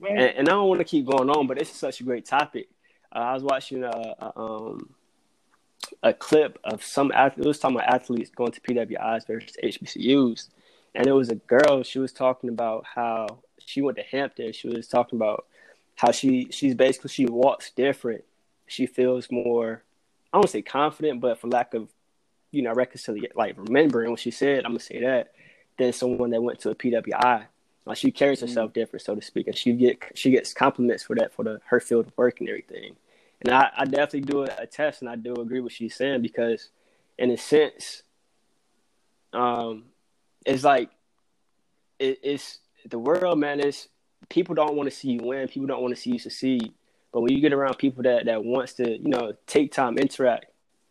[0.00, 2.68] and, and, I don't want to keep going on, but it's such a great topic.
[3.14, 4.94] Uh, I was watching a, a, um
[6.02, 7.44] a clip of some athlete.
[7.44, 10.48] It was talking about athletes going to PWIs versus HBCUs,
[10.94, 11.82] and it was a girl.
[11.82, 14.52] She was talking about how she went to Hampton.
[14.52, 15.46] She was talking about
[15.96, 18.24] how she she's basically she walks different.
[18.66, 19.82] She feels more.
[20.32, 21.88] I don't say confident, but for lack of
[22.54, 25.32] you know, reconciliate, like remembering what she said, I'm gonna say that,
[25.76, 27.46] than someone that went to a PWI.
[27.84, 28.46] Like she carries mm-hmm.
[28.46, 28.80] herself mm-hmm.
[28.80, 31.80] different, so to speak, and she get she gets compliments for that for the her
[31.80, 32.96] field of work and everything.
[33.40, 36.22] And I, I definitely do a, test, and I do agree with what she's saying
[36.22, 36.70] because,
[37.18, 38.02] in a sense,
[39.34, 39.84] um,
[40.46, 40.90] it's like
[41.98, 43.60] it, it's the world, man.
[43.60, 43.88] Is
[44.28, 45.48] people don't want to see you win.
[45.48, 46.72] People don't want to see you succeed.
[47.12, 50.46] But when you get around people that that wants to, you know, take time, interact,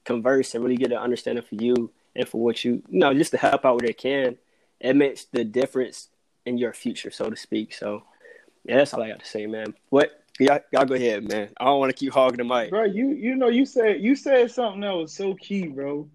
[0.06, 3.32] converse and really get an understanding for you and for what you, you know, just
[3.32, 4.38] to help out where they can,
[4.80, 6.10] it makes the difference
[6.46, 7.74] in your future, so to speak.
[7.74, 8.04] So,
[8.66, 9.74] yeah, that's all I got to say, man.
[9.90, 11.50] What y'all, y'all go ahead, man.
[11.58, 12.84] I don't want to keep hogging the mic, bro.
[12.84, 16.10] You you know you said you said something that was so key, bro,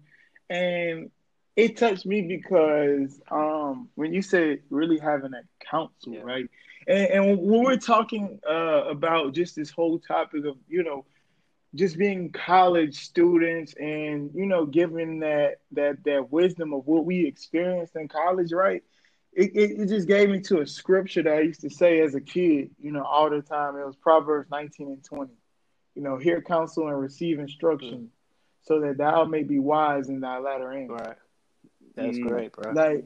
[0.49, 1.11] and
[1.55, 6.21] it touched me because um when you said really having that counsel, yeah.
[6.21, 6.49] right?
[6.87, 11.05] And, and when we're talking uh, about just this whole topic of you know
[11.75, 17.25] just being college students and you know giving that that that wisdom of what we
[17.25, 18.83] experienced in college right?
[19.31, 22.15] It, it, it, just gave me to a scripture that i used to say as
[22.15, 23.75] a kid you know all the time.
[23.75, 25.33] It was proverbs 19 and 20
[25.95, 28.07] you know hear counsel and receive instruction mm.
[28.63, 30.89] so that thou may be wise in thy latter end.
[30.89, 31.17] Right.
[31.95, 32.27] That's mm.
[32.27, 32.71] great bro.
[32.71, 33.05] Like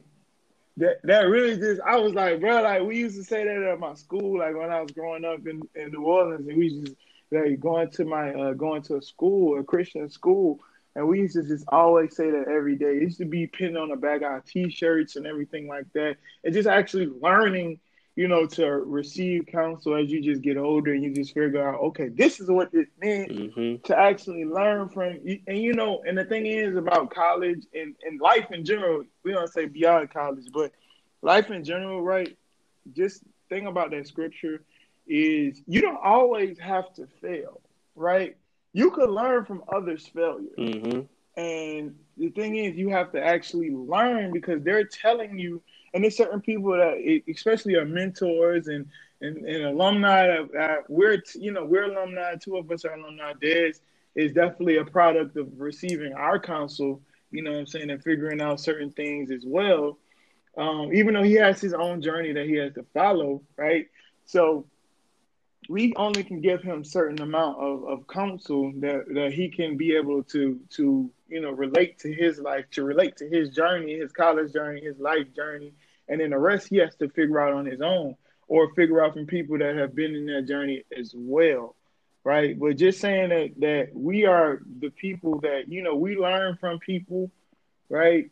[0.76, 3.78] that, that really just I was like, bro, like we used to say that at
[3.78, 6.96] my school, like when I was growing up in, in New Orleans, and we just
[7.30, 10.60] like going to my uh, going to a school, a Christian school,
[10.96, 12.96] and we used to just always say that every day.
[12.96, 16.16] It used to be pinned on the back of our T-shirts and everything like that,
[16.42, 17.78] and just actually learning,
[18.16, 21.80] you know, to receive counsel as you just get older and you just figure out,
[21.80, 23.82] okay, this is what it meant mm-hmm.
[23.84, 25.18] to actually learn from.
[25.46, 29.04] And you know, and the thing is about college and and life in general.
[29.24, 30.72] We don't say beyond college, but
[31.22, 32.36] life in general, right?
[32.92, 34.62] Just think about that scripture
[35.06, 37.60] is you don't always have to fail.
[37.94, 38.36] right?
[38.72, 40.50] You could learn from others' failure.
[40.58, 41.00] Mm-hmm.
[41.40, 45.62] And the thing is, you have to actually learn because they're telling you,
[45.94, 48.86] and there's certain people that, especially our mentors and
[49.20, 52.34] and, and alumni that we're, you know, we're alumni.
[52.34, 53.32] Two of us are alumni.
[53.34, 53.80] Dez
[54.14, 57.00] is definitely a product of receiving our counsel.
[57.30, 59.98] You know what I'm saying, and figuring out certain things as well.
[60.58, 63.88] Um, even though he has his own journey that he has to follow, right?
[64.26, 64.66] So
[65.68, 69.96] we only can give him certain amount of, of counsel that, that he can be
[69.96, 74.12] able to to you know relate to his life, to relate to his journey, his
[74.12, 75.72] college journey, his life journey,
[76.08, 78.16] and then the rest he has to figure out on his own
[78.48, 81.74] or figure out from people that have been in that journey as well.
[82.24, 82.58] Right.
[82.58, 86.78] But just saying that that we are the people that, you know, we learn from
[86.78, 87.30] people,
[87.90, 88.30] right?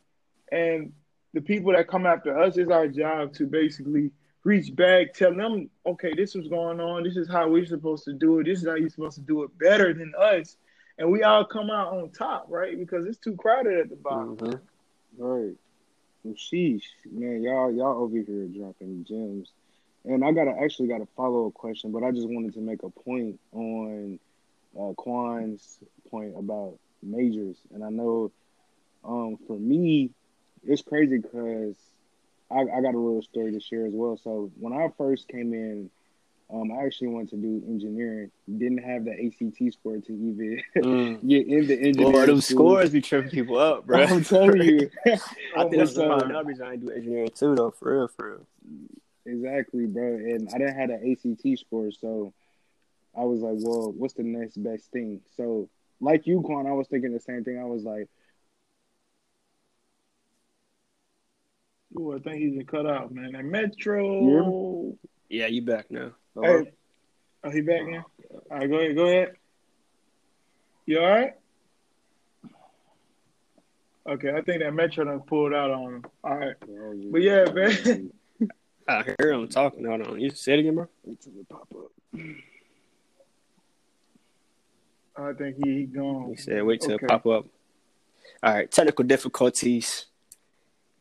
[0.50, 0.92] And
[1.34, 4.10] the people that come after us is our job to basically
[4.44, 7.04] reach back, tell them, okay, this is going on.
[7.04, 8.44] This is how we're supposed to do it.
[8.44, 10.56] This is how you're supposed to do it better than us.
[10.98, 12.78] And we all come out on top, right?
[12.78, 14.36] Because it's too crowded at the bottom.
[14.36, 15.22] Mm-hmm.
[15.22, 15.54] Right.
[16.24, 19.50] Well, sheesh, man, y'all y'all over here dropping gems.
[20.04, 22.60] And I got to actually got a follow up question, but I just wanted to
[22.60, 24.18] make a point on
[24.78, 25.78] uh, Quan's
[26.10, 27.56] point about majors.
[27.72, 28.32] And I know
[29.04, 30.10] um, for me,
[30.64, 31.76] it's crazy because
[32.50, 34.16] I, I, got a little story to share as well.
[34.22, 35.90] So when I first came in,
[36.52, 38.30] um, I actually wanted to do engineering.
[38.58, 41.28] Didn't have the ACT score to even mm.
[41.28, 42.12] get into engineering.
[42.12, 44.02] Boy, those scores be tripping people up, bro.
[44.02, 44.90] I'm telling you.
[45.06, 47.70] I think that's the another reason I do engineering too, though.
[47.70, 48.46] For real, for real.
[49.24, 50.04] Exactly, bro.
[50.04, 52.34] And I didn't have an ACT score, so
[53.16, 55.20] I was like, well, what's the next best thing?
[55.36, 57.58] So, like you, Quan, I was thinking the same thing.
[57.58, 58.08] I was like,
[61.98, 63.34] Ooh, I think he's a cut out, man.
[63.34, 64.94] And Metro.
[65.28, 66.12] Yeah, you back now.
[66.40, 66.72] Hey.
[67.44, 68.06] Oh, he back now?
[68.50, 68.96] All right, go ahead.
[68.96, 69.32] Go ahead.
[70.86, 71.34] You all right?
[74.08, 76.04] Okay, I think that Metro done pulled out on him.
[76.24, 76.54] All right.
[77.10, 78.10] But yeah, man.
[78.88, 79.84] I hear him talking.
[79.84, 80.20] Hold on.
[80.20, 80.88] You said it again, bro?
[81.04, 81.92] Wait till it pop up.
[85.16, 86.30] I think he, he gone.
[86.30, 87.04] He said, wait till okay.
[87.04, 87.46] it pop up.
[88.42, 88.70] All right.
[88.70, 90.06] Technical difficulties.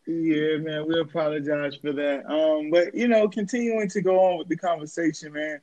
[0.07, 2.25] Yeah, man, we apologize for that.
[2.25, 5.59] Um, but you know, continuing to go on with the conversation, man.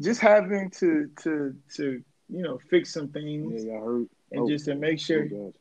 [0.00, 4.74] Just having to to to you know fix some things, yeah, and oh, just to
[4.74, 5.52] make sure, oh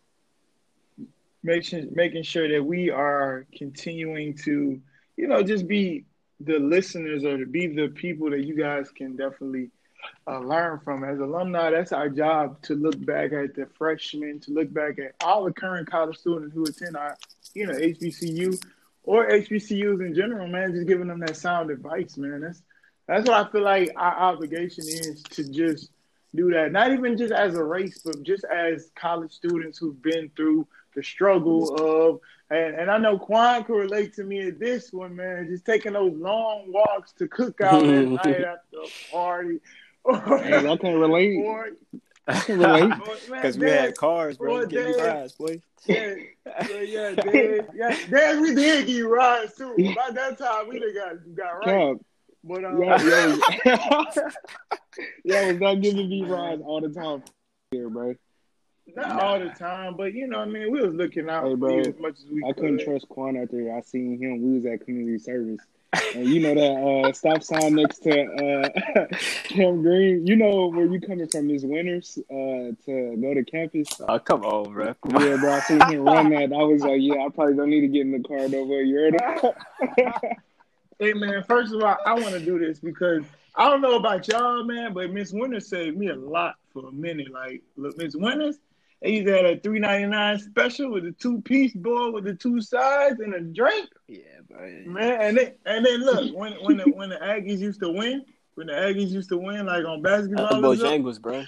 [1.44, 4.80] make sure, making sure that we are continuing to
[5.16, 6.06] you know just be
[6.40, 9.72] the listeners or to be the people that you guys can definitely
[10.28, 11.72] uh, learn from as alumni.
[11.72, 15.54] That's our job to look back at the freshmen, to look back at all the
[15.54, 17.18] current college students who attend our
[17.54, 18.62] you know, HBCU
[19.04, 22.42] or HBCUs in general, man, just giving them that sound advice, man.
[22.42, 22.62] That's
[23.08, 25.92] that's what I feel like our obligation is to just
[26.36, 26.72] do that.
[26.74, 31.02] Not even just as a race, but just as college students who've been through the
[31.04, 35.48] struggle of and, and I know Quan could relate to me at this one, man.
[35.50, 39.60] Just taking those long walks to cook out at night after a party.
[40.08, 41.38] Hey, I can relate.
[41.38, 41.70] Or,
[42.28, 42.94] I can relate
[43.30, 44.62] because we had cars, bro.
[44.62, 45.62] Boy, Give rides, boy.
[45.86, 47.68] Yeah, yeah, yeah, Dad.
[47.74, 49.76] Yeah, Dad, we did give you rides too.
[49.96, 51.66] By that time, we done got got right.
[51.66, 51.98] Cap.
[52.44, 54.30] But um, yeah, yeah,
[55.26, 57.24] yeah, was not giving me rides all the time
[57.72, 58.16] here, bro.
[58.96, 59.20] Not nah.
[59.20, 62.00] all the time, but you know, I mean, we was looking out hey, bro, as
[62.00, 62.44] much as we.
[62.44, 62.58] I could.
[62.58, 64.42] couldn't trust Quan after I seen him.
[64.42, 65.60] We was at community service
[65.94, 69.08] and you know that uh, stop sign next to uh,
[69.44, 70.26] Cam Green.
[70.26, 73.88] You know where you coming from, Miss Winner's, uh, to go to campus.
[74.08, 74.94] Oh, come on, bro.
[74.96, 75.54] Come yeah, bro.
[75.54, 76.54] I seen him run that.
[76.54, 78.82] I was like, yeah, I probably don't need to get in the car no more.
[78.82, 79.18] You ready?
[81.00, 81.44] hey, man.
[81.44, 83.24] First of all, I want to do this because
[83.56, 86.92] I don't know about y'all, man, but Miss Winner's saved me a lot for a
[86.92, 87.32] minute.
[87.32, 88.58] Like, look, Miss Winner's.
[89.02, 92.24] They used to have a three ninety nine special with a two piece bowl with
[92.24, 93.90] the two sides and a drink.
[94.08, 94.94] Yeah, man.
[94.94, 98.26] Man, and then and then look when when the when the Aggies used to win,
[98.56, 100.62] when the Aggies used to win, like on basketball.
[100.62, 101.46] That's Bojangles, bro.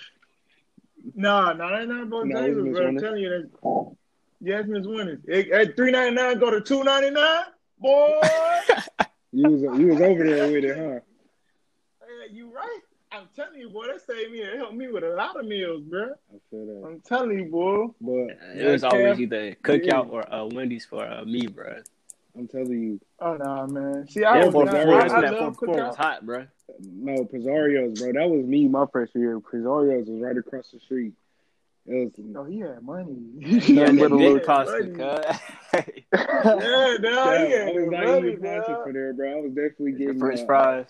[1.15, 2.87] Nah, nah, that's not Bojangles, no, bro.
[2.87, 3.95] I'm telling you that.
[4.41, 5.19] Yes, Miss Winners.
[5.51, 7.43] At three ninety nine, go to two ninety nine,
[7.79, 8.21] boy.
[9.31, 10.99] you was you was over there with it, huh?
[12.01, 12.79] Yeah, you right.
[13.39, 15.81] I'm telling you, boy, that saved me and helped me with a lot of meals,
[15.83, 16.09] bro.
[16.09, 16.83] I feel that.
[16.85, 17.87] I'm telling you, boy.
[18.01, 21.77] But it was always either cookout or uh, Wendy's for uh, me, bro.
[22.37, 22.99] I'm telling you.
[23.19, 24.07] Oh no, man.
[24.09, 25.95] See, I was not, I, I, I love cookout.
[25.95, 26.47] hot, bro.
[26.81, 28.11] No, Pizzario's, bro.
[28.11, 29.39] That was me my first year.
[29.39, 31.13] Pizzario's was right across the street.
[31.85, 32.25] It was.
[32.35, 33.15] Oh, he had money.
[33.35, 35.41] Nothing but a little costly, cut.
[35.73, 35.81] yeah,
[36.13, 37.67] no, yeah.
[37.67, 39.31] I was not money, even for there, bro.
[39.31, 40.87] I was definitely getting French uh, fries.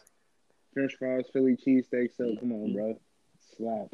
[0.79, 2.15] French fries, Philly cheesesteak.
[2.15, 2.99] So come on, bro,
[3.57, 3.87] slap.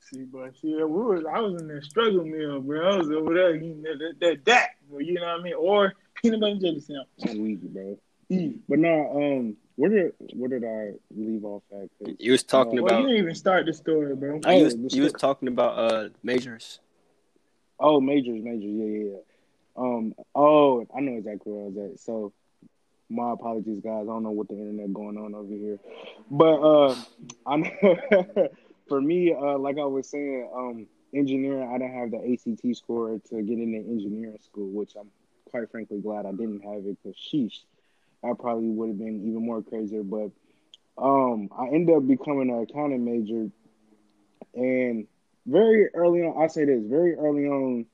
[0.00, 2.94] See, but see, we was I was in the struggle meal, bro.
[2.94, 5.94] I was over there eating that that, that, that you know what I mean, or
[6.14, 7.08] peanut butter and jelly sandwich.
[7.26, 7.98] I'm weak, bro.
[8.30, 8.58] Mm.
[8.68, 12.20] But no, um, where did where did I leave off at?
[12.20, 12.92] You was talking uh, about.
[12.92, 14.40] Well, you didn't even start the story, bro.
[14.44, 16.78] Oh, you was, you was talking about uh majors.
[17.78, 19.18] Oh, majors, majors, yeah, yeah, yeah.
[19.76, 22.00] Um, oh, I know exactly where I was at.
[22.00, 22.32] So,
[23.08, 24.02] my apologies, guys.
[24.02, 25.78] I don't know what the internet going on over here,
[26.30, 26.94] but uh,
[27.46, 28.48] I
[28.88, 33.20] for me, uh, like I was saying, um, engineering, I didn't have the ACT score
[33.30, 35.10] to get into engineering school, which I'm
[35.50, 37.60] quite frankly glad I didn't have it because sheesh,
[38.24, 40.02] I probably would have been even more crazier.
[40.02, 40.30] But
[40.98, 43.50] um, I ended up becoming an accounting major,
[44.54, 45.06] and
[45.46, 47.86] very early on, I say this very early on,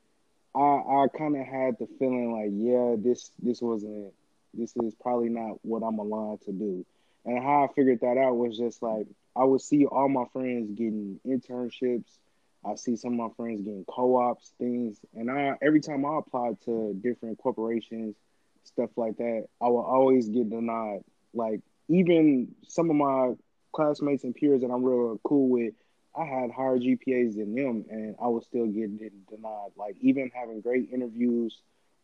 [0.54, 0.58] I
[1.04, 4.14] I kind of had the feeling like, yeah, this this wasn't
[4.54, 6.84] this is probably not what I'm aligned to do.
[7.24, 10.70] And how I figured that out was just like I would see all my friends
[10.76, 12.18] getting internships.
[12.64, 16.60] I see some of my friends getting co-ops, things, and I every time I applied
[16.64, 18.16] to different corporations,
[18.64, 21.02] stuff like that, I would always get denied.
[21.34, 23.32] Like even some of my
[23.72, 25.74] classmates and peers that I'm real cool with,
[26.16, 28.98] I had higher GPAs than them, and I was still getting
[29.30, 29.70] denied.
[29.76, 31.58] Like even having great interviews,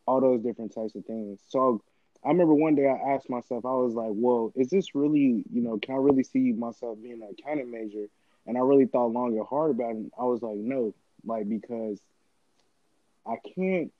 [0.05, 1.39] all those different types of things.
[1.49, 1.81] So
[2.23, 5.61] I remember one day I asked myself, I was like, "Well, is this really, you
[5.61, 8.07] know, can I really see myself being an accounting major?"
[8.45, 10.11] And I really thought long and hard about it.
[10.19, 10.93] I was like, "No,"
[11.25, 12.01] like because
[13.25, 13.91] I can't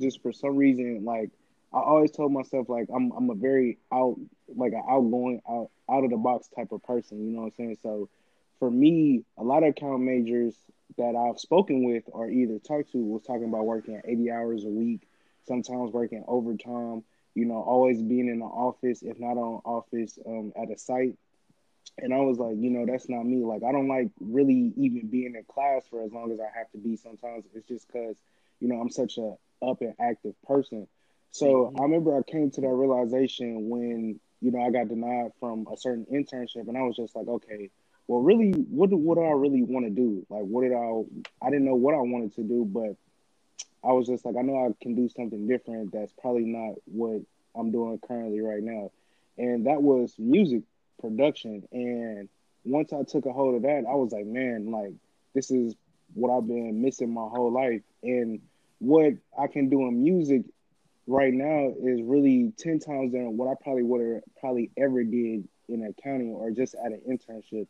[0.00, 1.30] just for some reason like
[1.72, 4.16] I always told myself like I'm I'm a very out
[4.48, 7.24] like an outgoing out out of the box type of person.
[7.24, 7.78] You know what I'm saying?
[7.82, 8.08] So
[8.58, 10.54] for me, a lot of account majors
[10.98, 14.68] that I've spoken with or either talked to was talking about working 80 hours a
[14.68, 15.02] week,
[15.46, 17.04] sometimes working overtime
[17.34, 21.16] you know, always being in the office, if not on office, um, at a site.
[21.98, 23.44] And I was like, you know, that's not me.
[23.44, 26.70] Like, I don't like really even being in class for as long as I have
[26.72, 26.96] to be.
[26.96, 28.16] Sometimes it's just because,
[28.60, 30.86] you know, I'm such a up and active person.
[31.30, 31.80] So mm-hmm.
[31.80, 35.76] I remember I came to that realization when, you know, I got denied from a
[35.76, 37.70] certain internship, and I was just like, okay,
[38.06, 40.26] well, really, what do what do I really want to do?
[40.28, 41.46] Like, what did I?
[41.46, 42.96] I didn't know what I wanted to do, but
[43.82, 47.22] I was just like, I know I can do something different that's probably not what
[47.54, 48.90] I'm doing currently right now.
[49.38, 50.62] And that was music
[51.00, 51.66] production.
[51.72, 52.28] And
[52.64, 54.92] once I took a hold of that, I was like, man, like
[55.34, 55.74] this is
[56.14, 57.82] what I've been missing my whole life.
[58.02, 58.40] And
[58.80, 60.42] what I can do in music
[61.06, 65.48] right now is really 10 times than what I probably would have probably ever did
[65.68, 67.66] in accounting or just at an internship.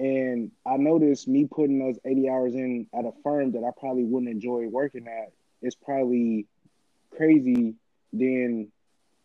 [0.00, 4.04] And I noticed me putting those 80 hours in at a firm that I probably
[4.04, 5.30] wouldn't enjoy working at
[5.60, 6.46] is probably
[7.14, 7.74] crazy
[8.10, 8.72] than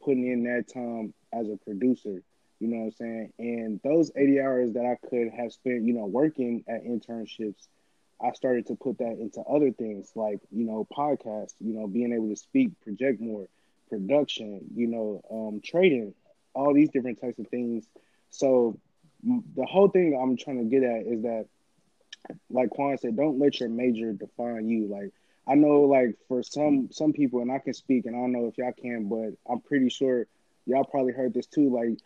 [0.03, 2.21] putting in that time as a producer.
[2.59, 3.33] You know what I'm saying?
[3.39, 7.69] And those 80 hours that I could have spent, you know, working at internships,
[8.21, 12.11] I started to put that into other things like, you know, podcasts, you know, being
[12.11, 13.47] able to speak, project more,
[13.89, 16.13] production, you know, um, trading,
[16.53, 17.87] all these different types of things.
[18.29, 18.77] So
[19.25, 21.47] the whole thing I'm trying to get at is that,
[22.49, 24.87] like Quan said, don't let your major define you.
[24.87, 25.11] Like
[25.47, 28.47] I know, like for some some people, and I can speak, and I don't know
[28.47, 30.27] if y'all can, but I'm pretty sure
[30.65, 31.69] y'all probably heard this too.
[31.69, 31.99] Like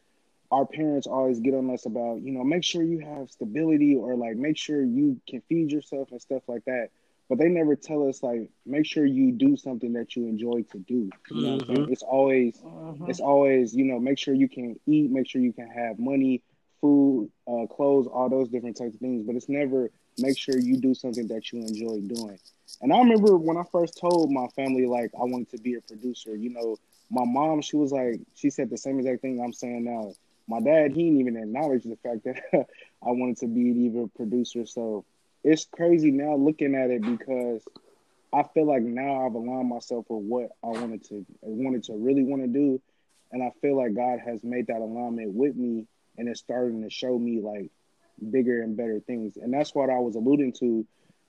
[0.52, 4.16] our parents always get on us about, you know, make sure you have stability or
[4.16, 6.90] like make sure you can feed yourself and stuff like that.
[7.30, 10.80] But they never tell us like make sure you do something that you enjoy to
[10.80, 11.12] do.
[11.30, 11.92] You know mm-hmm.
[11.92, 13.10] It's always mm-hmm.
[13.10, 16.42] it's always, you know, make sure you can eat, make sure you can have money,
[16.82, 19.24] food, uh, clothes, all those different types of things.
[19.24, 22.40] But it's never make sure you do something that you enjoy doing.
[22.82, 25.82] And I remember when I first told my family like I wanted to be a
[25.82, 26.78] producer, you know,
[27.10, 30.14] my mom, she was like, she said the same exact thing I'm saying now.
[30.48, 32.42] My dad, he didn't even acknowledge the fact that
[33.06, 34.66] I wanted to be either producer.
[34.66, 35.06] So
[35.44, 37.64] it's crazy now looking at it because
[38.34, 41.94] I feel like now I've aligned myself with what I wanted to I wanted to
[41.94, 42.82] really want to do.
[43.32, 45.86] And I feel like God has made that alignment with me
[46.20, 47.72] and it's starting to show me like
[48.32, 49.38] bigger and better things.
[49.38, 50.86] And that's what I was alluding to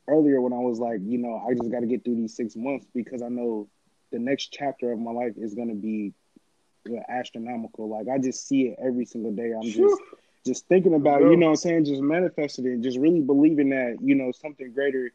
[0.08, 2.56] earlier when I was like, you know, I just got to get through these six
[2.56, 3.68] months because I know
[4.10, 6.12] the next chapter of my life is going to be
[7.08, 7.88] astronomical.
[7.88, 9.52] Like I just see it every single day.
[9.52, 10.02] I'm just
[10.44, 11.84] just thinking about it, you know what I'm saying?
[11.84, 15.12] Just manifesting it, just really believing that, you know, something greater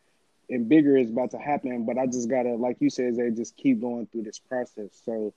[0.49, 1.85] and bigger is about to happen.
[1.85, 4.89] But I just gotta, like you said, they just keep going through this process.
[5.03, 5.33] So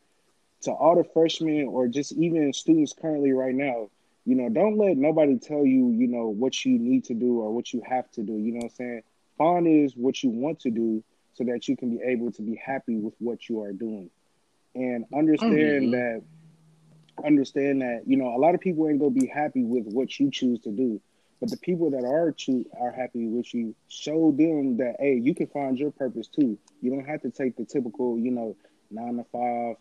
[0.63, 3.89] to all the freshmen or just even students currently right now,
[4.29, 7.51] you know, don't let nobody tell you, you know, what you need to do or
[7.51, 8.35] what you have to do.
[8.35, 9.03] You know what I'm saying?
[9.39, 11.03] Fun is what you want to do
[11.33, 14.11] so that you can be able to be happy with what you are doing.
[14.75, 15.91] And understand mm-hmm.
[15.93, 16.23] that
[17.25, 20.31] understand that, you know, a lot of people ain't gonna be happy with what you
[20.31, 21.01] choose to do.
[21.41, 25.35] But the people that are true are happy with you, show them that hey, you
[25.35, 26.59] can find your purpose too.
[26.83, 28.57] You don't have to take the typical, you know,
[28.91, 29.77] nine to five.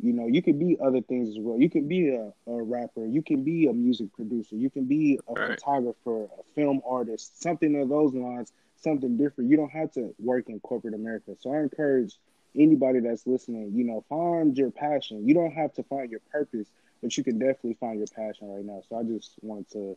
[0.00, 1.58] You know, you can be other things as well.
[1.58, 3.04] You can be a, a rapper.
[3.04, 4.54] You can be a music producer.
[4.54, 5.58] You can be a Right.
[5.58, 9.50] photographer, a film artist, something of those lines, something different.
[9.50, 11.32] You don't have to work in corporate America.
[11.40, 12.14] So I encourage
[12.56, 15.26] anybody that's listening, you know, find your passion.
[15.26, 16.68] You don't have to find your purpose,
[17.02, 18.82] but you can definitely find your passion right now.
[18.88, 19.96] So I just wanted to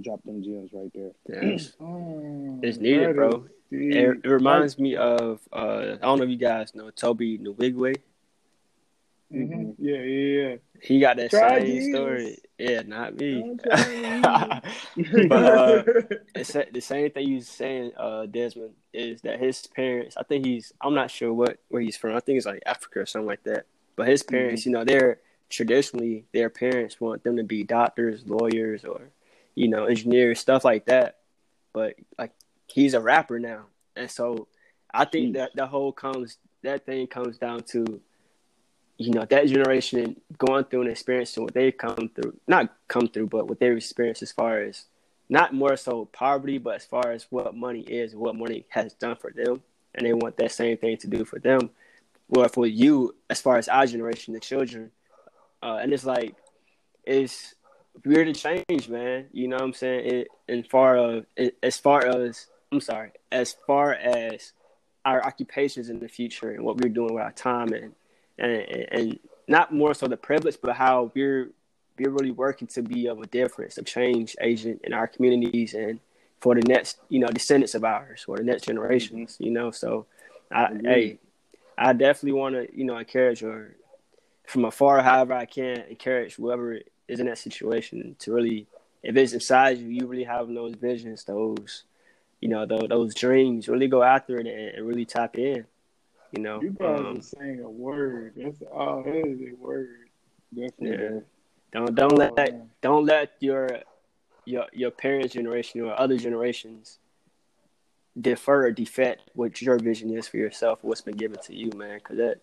[0.00, 1.10] drop them gems right there.
[1.28, 3.46] Yeah, it's, Mm, it's needed, bro.
[3.70, 7.96] It, it reminds me of uh, I don't know if you guys know Tobe Nwigwe.
[9.32, 9.74] Mhm.
[9.78, 10.56] Yeah, yeah, yeah.
[10.80, 11.90] He got that Try same Jesus.
[11.90, 12.38] story.
[12.58, 13.56] Yeah, not me.
[15.28, 15.84] But uh,
[16.34, 20.16] it's the same thing you saying, uh, Desmond, is that his parents.
[20.16, 20.72] I think he's.
[20.80, 22.14] I'm not sure what where he's from.
[22.14, 23.66] I think it's like Africa or something like that.
[23.96, 28.84] But his parents, you know, they're traditionally their parents want them to be doctors, lawyers,
[28.84, 29.00] or
[29.54, 31.18] you know, engineers, stuff like that.
[31.72, 32.32] But like
[32.66, 33.66] he's a rapper now,
[33.96, 34.48] and so
[34.92, 38.00] I think that the whole comes that thing comes down to
[38.98, 43.26] you know that generation going through and experiencing what they've come through not come through
[43.26, 44.84] but what they've experienced as far as
[45.28, 49.16] not more so poverty but as far as what money is what money has done
[49.16, 49.62] for them.
[49.94, 51.70] And they want that same thing to do for them.
[52.28, 54.90] Or for you as far as our generation the children
[55.62, 56.34] uh, and it's like
[57.04, 57.54] it's
[58.04, 59.26] weird to change man.
[59.32, 60.06] You know what i'm saying?
[60.06, 61.26] It in far of
[61.62, 64.52] as far as i'm sorry as far as
[65.04, 67.92] our occupations in the future and what we're doing with our time and
[68.42, 69.18] and, and
[69.48, 71.50] not more so the privilege, but how we're
[71.98, 76.00] we're really working to be of a difference, a change agent in our communities and
[76.40, 79.70] for the next, you know, descendants of ours or the next generations, you know.
[79.70, 80.06] So,
[80.50, 80.86] I, Agreed.
[80.86, 81.18] hey,
[81.78, 83.76] I definitely want to, you know, encourage or
[84.46, 86.78] from afar, however I can, encourage whoever
[87.08, 88.66] is in that situation to really,
[89.02, 91.84] if it's inside you, you really have those visions, those,
[92.40, 95.64] you know, those, those dreams, really go after it and, and really tap in.
[96.32, 98.32] You know, You guys Um, are saying a word.
[98.36, 99.02] That's all.
[99.02, 100.08] That is a word.
[100.54, 100.88] Definitely.
[100.88, 101.20] Yeah.
[101.72, 102.70] Don't don't Oh, let man.
[102.80, 103.68] don't let your
[104.44, 106.98] your your parents' generation or other generations
[108.20, 111.98] defer or defect what your vision is for yourself, what's been given to you, man.
[111.98, 112.40] Because that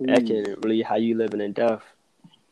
[0.00, 1.82] that can really how you living in death.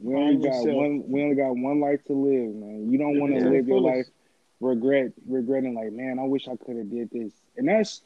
[0.01, 0.67] We only got yourself.
[0.67, 1.05] one.
[1.09, 2.91] We only got one life to live, man.
[2.91, 3.49] You don't want to Yeah.
[3.49, 4.07] live your life
[4.61, 7.33] regret, regretting like, man, I wish I could have did this.
[7.57, 8.03] And that's,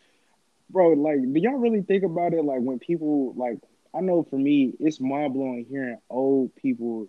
[0.73, 0.91] bro.
[0.91, 2.45] Like, do y'all really think about it?
[2.45, 3.59] Like when people like,
[3.95, 7.09] I know for me, it's mind blowing hearing old people,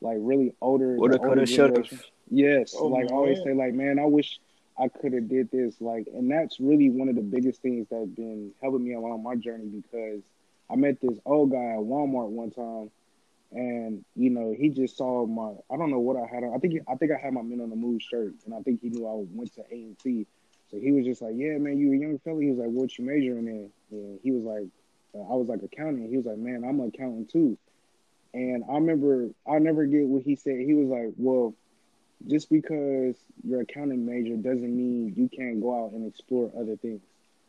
[0.00, 2.00] like really older, Woulda, the older coulda, generation.
[2.30, 4.38] Yes, Oh, like I always say, like, man, I wish
[4.78, 5.80] I could have did this.
[5.80, 9.34] Like, and that's really one of the biggest things that's been helping me along my
[9.34, 10.22] journey because
[10.70, 12.90] I met this old guy at Walmart one time,
[13.52, 16.54] and you know he just saw my I don't know what I had on.
[16.54, 18.80] I think I think I had my Men on the Move shirt, and I think
[18.80, 20.26] he knew I went to A and T.
[20.70, 22.96] So he was just like, "Yeah, man, you a young fella." He was like, "What
[22.96, 24.68] you majoring in?" And he was like,
[25.14, 27.58] uh, "I was like accounting." He was like, "Man, I'm an accountant too."
[28.32, 30.60] And I remember I never get what he said.
[30.60, 31.54] He was like, "Well,
[32.26, 37.02] just because you're accounting major doesn't mean you can't go out and explore other things."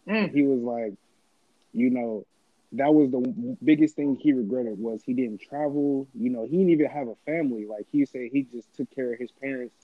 [0.08, 0.32] Mm.
[0.34, 0.94] He was like,
[1.74, 2.26] you know,
[2.74, 6.08] that was the biggest thing he regretted was he didn't travel.
[6.14, 7.68] You know, he didn't even have a family.
[7.68, 9.76] Like he said, he just took care of his parents.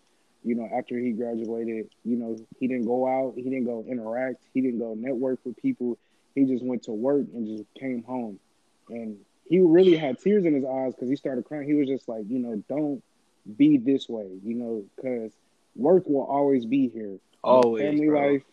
[0.47, 4.37] You know, after he graduated, you know, he didn't go out, he didn't go interact,
[4.53, 5.97] he didn't go network with people.
[6.35, 8.39] He just went to work and just came home,
[8.89, 9.17] and
[9.49, 11.67] he really had tears in his eyes because he started crying.
[11.67, 13.03] He was just like, you know, don't
[13.57, 15.33] be this way, you know, because
[15.75, 17.17] work will always be here.
[17.43, 18.33] Always, family bro.
[18.33, 18.43] life,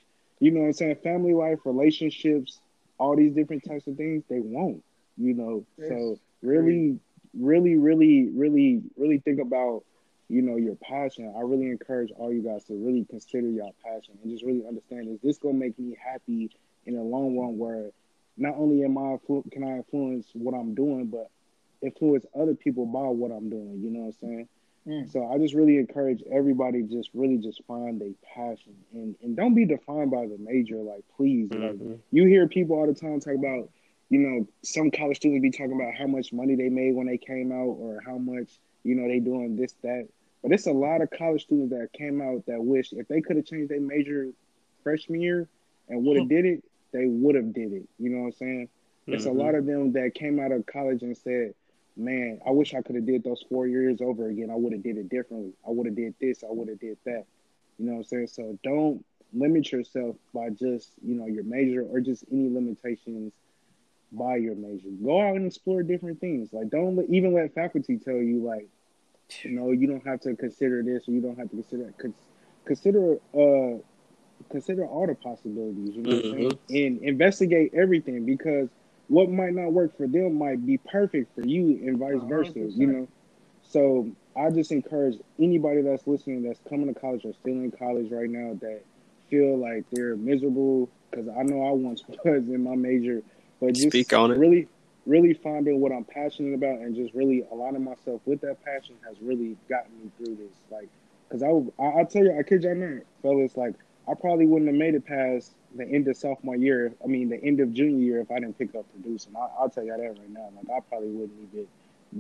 [0.41, 0.97] you know what I'm saying?
[1.03, 2.61] Family life, relationships,
[2.99, 4.83] all these different types of things, they won't,
[5.17, 5.67] you know.
[5.89, 6.19] So Yes.
[6.43, 6.99] really,
[7.39, 9.83] really, really, really, really think about,
[10.29, 11.33] you know, your passion.
[11.37, 15.09] I really encourage all you guys to really consider your passion and just really understand
[15.09, 16.51] is this gonna make me happy
[16.87, 17.91] in the long run where
[18.37, 19.17] not only am I
[19.53, 21.31] can I influence what I'm doing, but
[21.83, 24.49] influence other people by what I'm doing, you know what I'm saying?
[24.87, 25.11] Mm.
[25.11, 29.55] So I just really encourage everybody just really just find a passion and and don't
[29.55, 30.77] be defined by the major.
[30.77, 31.99] Like please, like Mhm.
[32.11, 33.71] you hear people all the time talk about,
[34.11, 37.19] you know, some college students be talking about how much money they made when they
[37.19, 40.09] came out or how much you know they doing this that.
[40.43, 43.37] But it's a lot of college students that came out that wish if they could
[43.37, 44.29] have changed their major
[44.83, 45.49] freshman year
[45.89, 47.89] and would have did it, they would have did it.
[47.99, 48.69] You know what I'm saying?
[49.11, 49.37] It's a Mhm.
[49.37, 51.55] lot of them that came out of college and said,
[51.97, 54.51] "Man, I wish I could have did those four years over again.
[54.51, 55.55] I would have did it differently.
[55.67, 56.45] I would have did this.
[56.45, 57.27] I would have did that."
[57.79, 58.27] You know what I'm saying?
[58.29, 63.35] So don't limit yourself by just you know your major or just any limitations
[64.13, 64.89] by your major.
[65.03, 66.53] Go out and explore different things.
[66.53, 68.69] Like don't even let faculty tell you like,
[69.43, 72.13] you know, you don't have to consider this or you don't have to consider that.
[72.65, 73.79] Consider uh
[74.51, 75.95] consider all the possibilities.
[75.95, 76.59] You know what I'm saying?
[76.71, 78.69] And investigate everything because
[79.09, 82.53] what might not work for them might be perfect for you, and vice versa.
[82.53, 82.77] 100%.
[82.77, 83.09] You know.
[83.63, 88.11] So I just encourage anybody that's listening that's coming to college or still in college
[88.11, 88.83] right now that
[89.31, 93.23] feel like they're miserable because I know I once was in my major,
[93.61, 94.39] but just Speak on it.
[94.39, 94.69] really,
[95.07, 99.17] really finding what I'm passionate about and just really aligning myself with that passion has
[99.21, 100.57] really gotten me through this.
[100.71, 100.89] Like,
[101.29, 103.75] because I, I, I tell you, I kid y'all not, fellas, like
[104.09, 106.95] I probably wouldn't have made it past the end of sophomore year.
[107.03, 109.35] I mean, the end of junior year if I didn't pick up producing.
[109.37, 110.49] I, I'll tell you that right now.
[110.57, 111.67] Like, I probably wouldn't even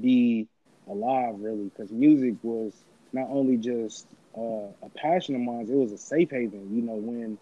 [0.00, 0.46] be
[0.88, 4.06] alive really because music was not only just
[4.36, 6.74] uh, a passion of mine, it was a safe haven.
[6.74, 7.38] You know, when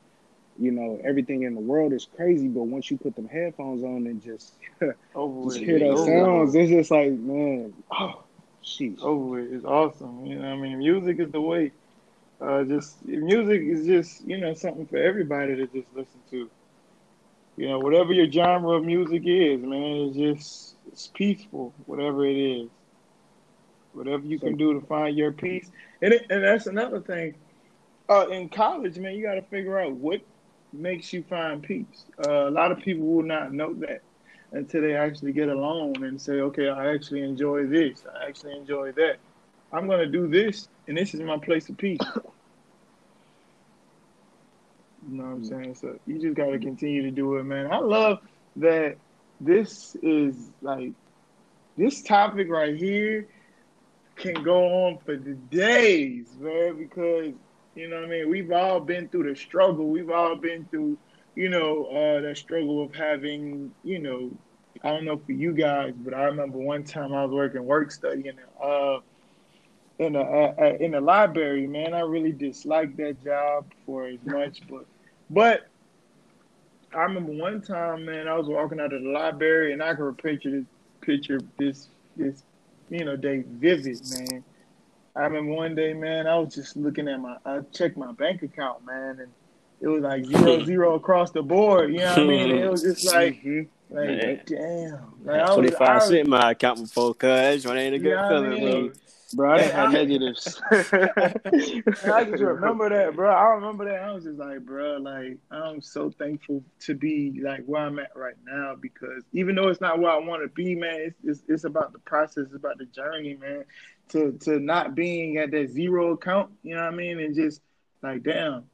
[0.59, 4.07] you know everything in the world is crazy, but once you put them headphones on
[4.07, 4.55] and just
[5.15, 8.23] Over just hear those sounds, it's just like man, oh,
[8.65, 9.01] sheesh.
[9.01, 9.53] Over with.
[9.53, 10.27] It's awesome.
[10.27, 11.73] You know, I mean, music is the way.
[12.41, 16.51] Uh, just music is just you know something for everybody to just listen to.
[17.57, 21.73] You know, whatever your genre of music is, man, it's just it's peaceful.
[21.87, 22.69] Whatever it is,
[23.93, 27.35] whatever you can do to find your peace, and it, and that's another thing.
[28.09, 30.21] Uh, in college, man, you got to figure out what
[30.73, 32.05] makes you find peace.
[32.27, 34.03] Uh, a lot of people will not know that
[34.53, 38.05] until they actually get alone and say, okay, I actually enjoy this.
[38.21, 39.17] I actually enjoy that.
[39.73, 42.01] I'm going to do this, and this is my place of peace.
[45.11, 45.75] You know what I'm saying?
[45.75, 47.73] So you just got to continue to do it, man.
[47.73, 48.21] I love
[48.55, 48.97] that
[49.41, 50.93] this is like,
[51.77, 53.27] this topic right here
[54.15, 57.33] can go on for the days, man, because,
[57.75, 58.31] you know what I mean?
[58.31, 59.89] We've all been through the struggle.
[59.89, 60.99] We've all been through,
[61.35, 64.31] you know, uh, that struggle of having, you know,
[64.85, 67.91] I don't know for you guys, but I remember one time I was working work
[67.91, 69.01] study in the, uh,
[69.99, 71.67] in uh, in the library.
[71.67, 74.87] Man, I really disliked that job for as much, but
[75.31, 75.69] but
[76.93, 80.15] I remember one time, man, I was walking out of the library and I can
[80.15, 80.67] picture this
[81.01, 82.43] picture this this
[82.91, 84.45] you know day vivid, man.
[85.15, 88.43] I remember one day, man, I was just looking at my I checked my bank
[88.43, 89.33] account, man, and
[89.81, 91.93] it was like zero zero across the board.
[91.93, 92.51] You know what I mean?
[92.51, 93.69] It was just like Mhm.
[93.91, 94.41] like Man.
[94.47, 95.15] damn.
[95.25, 97.95] Like I was, Twenty I five was, cent in my account before, cuz when ain't
[97.95, 98.87] a good you know what I feeling, mean?
[98.89, 98.97] bro.
[99.35, 100.63] Bro, I didn't have negatives.
[102.05, 103.31] I just remember that, bro.
[103.31, 104.03] I remember that.
[104.03, 108.15] I was just like, bro, like I'm so thankful to be like where I'm at
[108.15, 111.43] right now because even though it's not where I want to be, man, it's, it's
[111.49, 113.65] it's about the process, it's about the journey, man.
[114.11, 117.63] To to not being at that zero account, you know what I mean, and just
[118.03, 118.65] like, damn,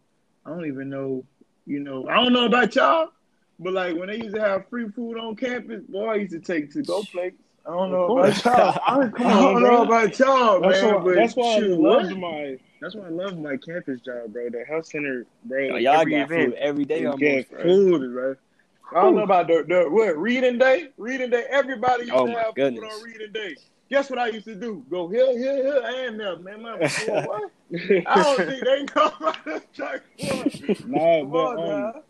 [0.45, 1.25] I don't even know,
[1.65, 3.11] you know, I don't know about y'all,
[3.61, 6.41] but like when they used to have free food on campus, boy, I used to
[6.41, 7.37] take to go plates.
[7.65, 8.45] I don't know about course.
[8.45, 8.81] y'all.
[8.85, 9.71] I- come I don't bro.
[9.71, 10.95] know about y'all, That's man.
[10.95, 12.19] why, but that's why shoot, I loved what?
[12.19, 14.49] my that's why I love my campus job, bro.
[14.51, 15.59] The health center, bro.
[15.67, 17.63] Yo, y'all every got event, food every day you almost, get bro.
[17.63, 18.37] food, bro.
[18.91, 20.89] I don't know about the, the what reading day.
[20.97, 21.45] Reading day.
[21.51, 22.83] Everybody used Oh to my have goodness.
[22.83, 23.57] food on reading day.
[23.91, 24.85] Guess what I used to do?
[24.91, 26.63] Go here, here, here, and there, man.
[26.63, 27.39] My boy?
[28.07, 29.63] I don't think they come out of
[30.87, 32.03] no, Come but on, um,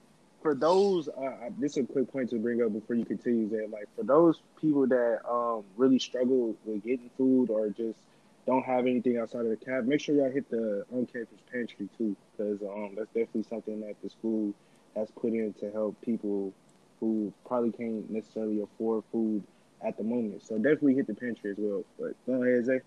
[0.43, 3.49] for those, uh, I- this is a quick point to bring up before you continue.
[3.51, 7.99] That like for those people that um really struggle with getting food or just
[8.47, 12.17] don't have anything outside of the cab, make sure y'all hit the on-campus pantry too,
[12.33, 14.53] because um that's definitely something that the school
[14.97, 16.53] has put in to help people
[16.99, 19.45] who probably can't necessarily afford food
[19.85, 20.43] at the moment.
[20.47, 21.85] So definitely hit the pantry as well.
[21.99, 22.81] But go ahead, Zay.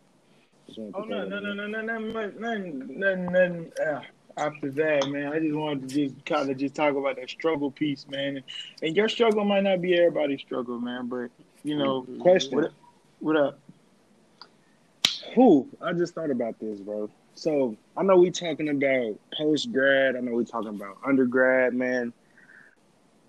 [0.68, 3.72] Just wanted to Oh no, no, no, no, no, no, nothing, nothing, nothing.
[3.84, 4.02] Uh,
[4.38, 7.72] after that, man, I just wanted to just kind of just talk about that struggle
[7.72, 8.38] piece, man.
[8.38, 8.44] And,
[8.82, 11.30] and your struggle might not be everybody's struggle, man, but
[11.64, 12.58] you know, Question.
[12.58, 12.74] what,
[13.20, 13.60] what up?
[15.36, 15.68] Who?
[15.82, 17.10] I just thought about this, bro.
[17.36, 20.16] So I know we talking about post grad.
[20.16, 22.14] I know we talking about undergrad, man.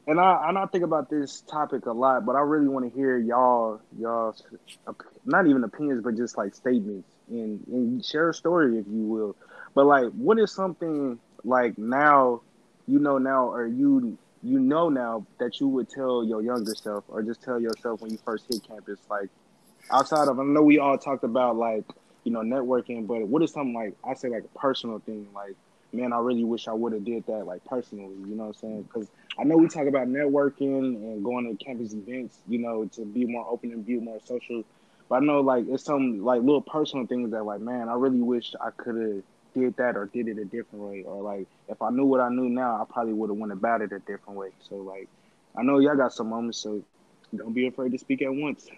[0.07, 2.97] And I and I think about this topic a lot, but I really want to
[2.97, 4.43] hear y'all y'all's
[4.87, 9.03] op- not even opinions, but just like statements and and share a story if you
[9.03, 9.37] will.
[9.75, 12.43] But like, what is something like now,
[12.89, 17.05] you know now, or you you know now that you would tell your younger self,
[17.07, 19.29] or just tell yourself when you first hit campus, like
[19.93, 21.85] outside of I know we all talked about like
[22.25, 25.55] you know networking, but what is something like I say like a personal thing, like
[25.93, 28.55] man, I really wish I would have did that like personally, you know what I'm
[28.55, 28.83] saying?
[28.83, 29.09] Because
[29.39, 33.25] I know we talk about networking and going to campus events, you know, to be
[33.25, 34.65] more open and be more social.
[35.09, 38.21] But I know like it's some like little personal things that like man, I really
[38.21, 39.23] wish I could have
[39.55, 42.29] did that or did it a different way, or like if I knew what I
[42.29, 44.51] knew now, I probably would have went about it a different way.
[44.69, 45.09] So like
[45.57, 46.83] I know y'all got some moments, so
[47.35, 48.69] don't be afraid to speak at once.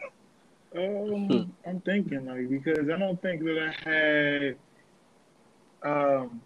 [0.77, 4.57] Um, I'm thinking like because I don't think that I had.
[5.85, 6.43] Um,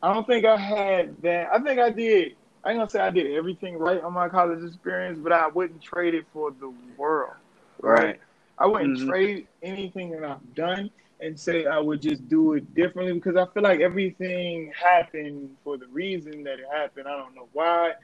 [0.00, 1.48] I don't think I had that.
[1.52, 2.36] I think I did.
[2.66, 5.80] I ain't gonna say I did everything right on my college experience, but I wouldn't
[5.80, 7.34] trade it for the world.
[7.80, 8.06] Right.
[8.06, 8.20] Right.
[8.58, 9.06] I wouldn't Mhm.
[9.06, 10.90] trade anything that I've done
[11.20, 15.76] and say I would just do it differently because I feel like everything happened for
[15.78, 17.06] the reason that it happened.
[17.06, 17.94] I don't know why.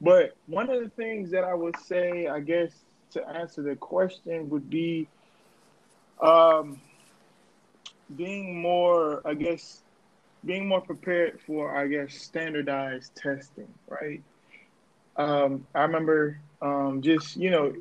[0.00, 2.72] But one of the things that I would say, I guess,
[3.10, 5.08] to answer the question would be
[6.22, 6.80] um,
[8.16, 9.82] being more, I guess,
[10.46, 14.22] being more prepared for, I guess, standardized testing, right?
[15.16, 17.72] Um, I remember um, just, you know,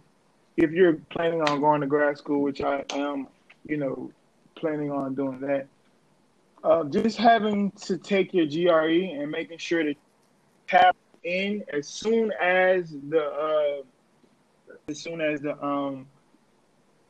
[0.57, 3.27] if you're planning on going to grad school, which I am,
[3.65, 4.11] you know,
[4.55, 5.67] planning on doing that,
[6.63, 9.93] uh, just having to take your GRE and making sure to
[10.67, 13.83] tap in as soon as the uh,
[14.87, 16.07] as soon as the um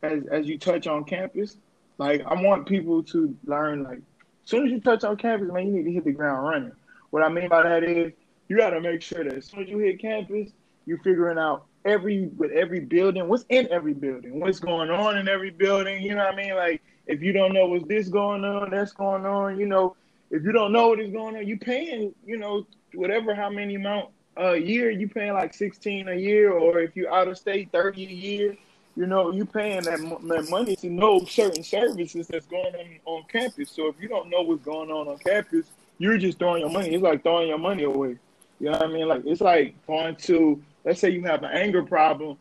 [0.04, 1.58] as as you touch on campus.
[1.98, 4.02] Like I want people to learn like
[4.46, 6.72] as soon as you touch on campus, man, you need to hit the ground running.
[7.10, 8.14] What I mean by that is
[8.48, 10.52] you got to make sure that as soon as you hit campus,
[10.86, 15.28] you're figuring out every with every building, what's in every building, what's going on in
[15.28, 16.04] every building.
[16.04, 16.56] You know what I mean?
[16.56, 19.60] Like if you don't know what's this going on, that's going on.
[19.60, 19.96] You know,
[20.30, 22.14] if you don't know what is going on, you paying.
[22.24, 26.80] You know, whatever how many amount a year you paying like sixteen a year, or
[26.80, 28.58] if you out of state, thirty a year.
[28.96, 33.00] You know, you're paying that, mo- that money to know certain services that's going on
[33.06, 33.70] on campus.
[33.72, 35.66] So if you don't know what's going on on campus,
[35.98, 36.94] you're just throwing your money.
[36.94, 38.18] It's like throwing your money away.
[38.60, 39.08] You know what I mean?
[39.08, 42.38] Like it's like going to let's say you have an anger problem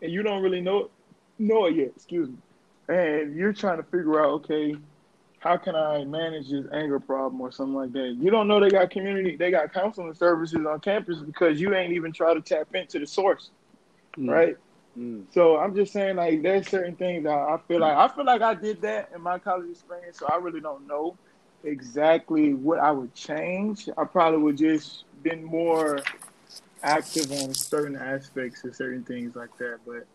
[0.00, 0.90] and you don't really know
[1.38, 1.92] know it yet.
[1.96, 2.36] Excuse me,
[2.88, 4.76] and you're trying to figure out okay,
[5.40, 8.16] how can I manage this anger problem or something like that?
[8.20, 11.92] You don't know they got community, they got counseling services on campus because you ain't
[11.94, 13.50] even try to tap into the source,
[14.16, 14.30] Mm.
[14.30, 14.56] right?
[14.98, 15.24] Mm.
[15.32, 18.42] So I'm just saying, like, there's certain things that I feel like I feel like
[18.42, 20.18] I did that in my college experience.
[20.18, 21.16] So I really don't know
[21.64, 23.88] exactly what I would change.
[23.96, 26.02] I probably would just been more
[26.82, 29.80] active on certain aspects of certain things like that.
[29.84, 30.06] But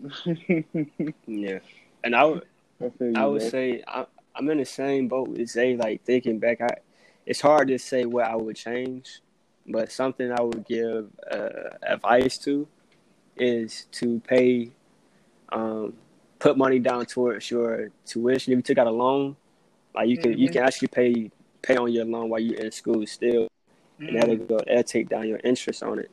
[1.26, 1.58] Yeah.
[2.04, 2.44] And I would
[2.80, 3.50] I you, I would bro.
[3.50, 5.76] say I, I'm in the same boat with Zay.
[5.76, 6.68] Like thinking back, I
[7.26, 9.20] it's hard to say what I would change,
[9.66, 12.66] but something I would give uh, advice to
[13.40, 14.70] is to pay,
[15.50, 15.94] um,
[16.38, 18.52] put money down towards your tuition.
[18.52, 19.36] If you took out a loan,
[19.94, 20.52] like you can you Mhm.
[20.52, 21.30] can actually pay
[21.62, 23.48] pay on your loan while you're in school still,
[23.98, 26.10] and that'll go that'll take down your interest on it.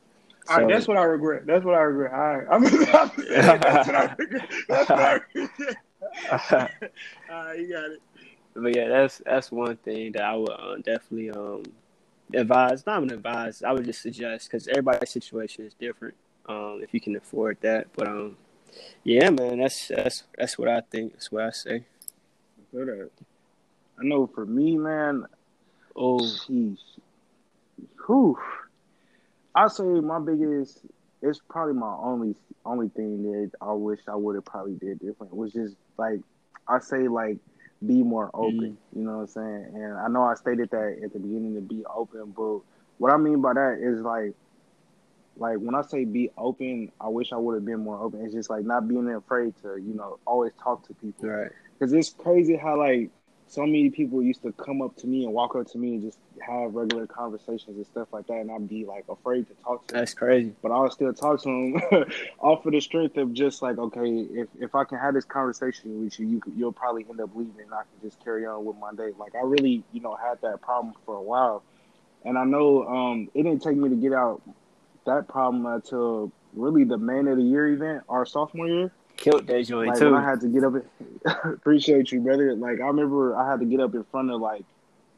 [0.48, 1.44] So- that's what I regret.
[1.46, 2.12] That's what I regret.
[2.12, 4.48] All right, I'm, I'm that's what I regret.
[4.68, 5.76] That's what I regret.
[7.30, 8.02] All right, you got it.
[8.54, 11.62] But yeah, that's that's one thing that I would uh, definitely um
[12.32, 12.86] advise.
[12.86, 13.62] Not even advise.
[13.62, 16.14] I would just suggest because everybody's situation is different.
[16.48, 18.36] Um, if you can afford that, but um,
[19.02, 21.12] yeah, man, that's that's that's what I think.
[21.12, 21.76] That's what I say.
[21.76, 23.10] I feel that.
[23.98, 25.26] I know for me, man,
[25.96, 26.78] Oh, Sheesh.
[28.06, 28.38] Whew.
[29.54, 30.80] I say my biggest
[31.22, 32.36] it's probably my only
[32.66, 36.20] only thing that I wish I would have probably did different was just like
[36.68, 37.38] I say like
[37.84, 38.76] be more open.
[38.94, 39.70] You know what I'm saying?
[39.74, 42.60] And I know I stated that at the beginning to be open, but
[42.98, 44.34] what I mean by that is like
[45.38, 48.24] like when I say be open, I wish I would have been more open.
[48.24, 51.28] It's just like not being afraid to, you know, always talk to people.
[51.28, 51.50] right.
[51.78, 53.10] Because it's crazy how like
[53.48, 56.02] so many people used to come up to me and walk up to me and
[56.02, 59.86] just have regular conversations and stuff like that, and I'd be like afraid to talk
[59.86, 60.00] to them.
[60.00, 60.52] That's crazy.
[60.62, 62.04] But I'll still talk to them
[62.40, 66.04] off of the strength of just like, okay, if, if I can have this conversation
[66.04, 68.76] with you, you you'll probably end up leaving, and I can just carry on with
[68.78, 69.12] my day.
[69.18, 71.62] Like I really, you know, had that problem for a while,
[72.24, 74.42] and I know um, it didn't take me to get out
[75.06, 78.92] that problem until really the man of the year event our sophomore year.
[79.16, 80.14] Killed that joint Like too.
[80.14, 80.74] I had to get up,
[81.44, 82.54] appreciate you, brother.
[82.54, 84.64] Like I remember I had to get up in front of like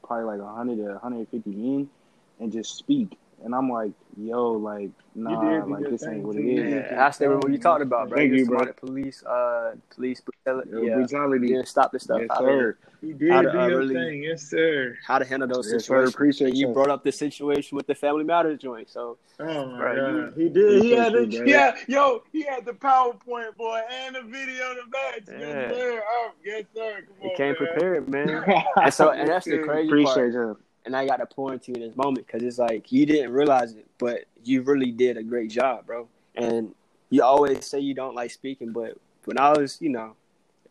[0.05, 1.91] probably like 100 to 150 men
[2.39, 3.19] and just speak.
[3.45, 6.73] And I'm like, yo, like nah, did do like this ain't what it is.
[6.75, 6.89] Yeah.
[6.93, 8.19] yeah, I still remember what you talked about, bro.
[8.19, 8.73] Thank you, bro.
[8.73, 10.71] police, uh, police brutality.
[10.73, 11.47] Yo, Yeah, brutality.
[11.49, 12.19] didn't stop the stuff.
[12.21, 12.77] Yes, how, sir.
[13.01, 14.97] You did How do to, uh, your really- thing, yes, sir.
[15.07, 16.05] How to handle those Yes, sir.
[16.05, 16.75] Appreciate you you.
[16.75, 20.33] brought up the situation with the Family Matters joint, so Oh my Bro, you- god,
[20.37, 20.83] he did.
[20.83, 24.77] He had you, the yeah, yo, he had the PowerPoint boy and the video in
[24.79, 25.21] the back.
[25.29, 25.39] Yeah.
[25.39, 26.03] Yes, sir.
[26.11, 26.93] Oh, yes, sir.
[27.07, 27.57] Come you on, came man.
[27.57, 28.65] prepared, man.
[28.83, 29.85] and so, and that's the crazy part.
[29.87, 30.33] appreciate part.
[30.35, 30.59] you.
[30.89, 33.31] And I got to pour into you in this moment because it's like you didn't
[33.31, 36.09] realize it, but you really did a great job, bro.
[36.35, 36.75] And
[37.11, 40.17] you always say you don't like speaking, but when I was, you know,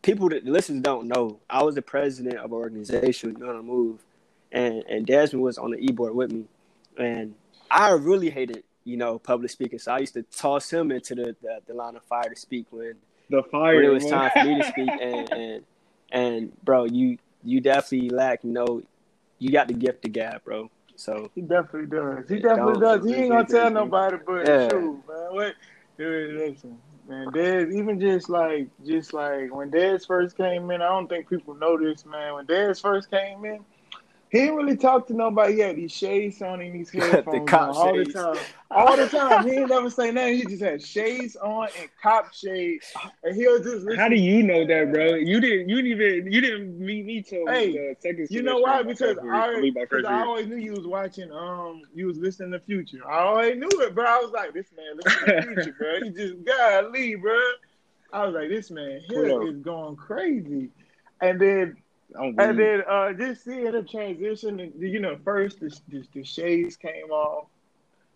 [0.02, 4.00] people that listeners don't know, I was the president of an organization on the move,
[4.52, 6.46] and and Desmond was on the e board with me,
[6.98, 7.36] and
[7.70, 9.78] I really hated, you know, public speaking.
[9.78, 12.66] So I used to toss him into the the, the line of fire to speak
[12.72, 12.96] when
[13.30, 13.76] The fire.
[13.76, 15.64] when it was time for me to speak and and
[16.12, 18.82] and bro you you definitely lack know
[19.40, 20.70] you got the gift of gab, bro.
[20.96, 22.30] So He definitely does.
[22.30, 23.06] He definitely does.
[23.06, 24.68] He ain't gonna tell nobody but Yeah.
[24.70, 25.28] truth, man.
[25.32, 25.56] What?
[25.98, 27.28] Dude, listen, man.
[27.32, 31.56] Dez, even just like, just like when Dez first came in, I don't think people
[31.56, 32.36] know this, man.
[32.36, 33.66] When Dez first came in,
[34.30, 35.54] he didn't really talk to nobody.
[35.54, 38.14] He had these shades on and these headphones cop on all shades.
[38.14, 38.38] the time.
[38.70, 39.48] All the time.
[39.48, 40.36] He ain't never say nothing.
[40.36, 42.92] He just had shades on and cop shades,
[43.24, 43.96] and he'll just listen.
[43.98, 45.16] How do you know that, bro?
[45.16, 45.70] You didn't.
[45.70, 46.32] You didn't even.
[46.32, 48.28] You didn't meet me till Hey, the second.
[48.30, 48.82] You know why?
[48.82, 49.56] of Because I.
[49.56, 51.32] I because I always knew you was watching.
[51.32, 53.10] Um, you was listening to Future.
[53.10, 54.06] I always knew it, bro.
[54.06, 56.02] I was like, this man listening to Future, bro.
[56.04, 57.38] He just golly, bro.
[58.14, 59.50] I was like, this man here Cool.
[59.50, 60.70] is going crazy.
[61.22, 61.78] And then, I'm
[62.20, 64.60] and then, uh, just seeing the transition.
[64.60, 67.46] and, You know, first the, the, the shades came off.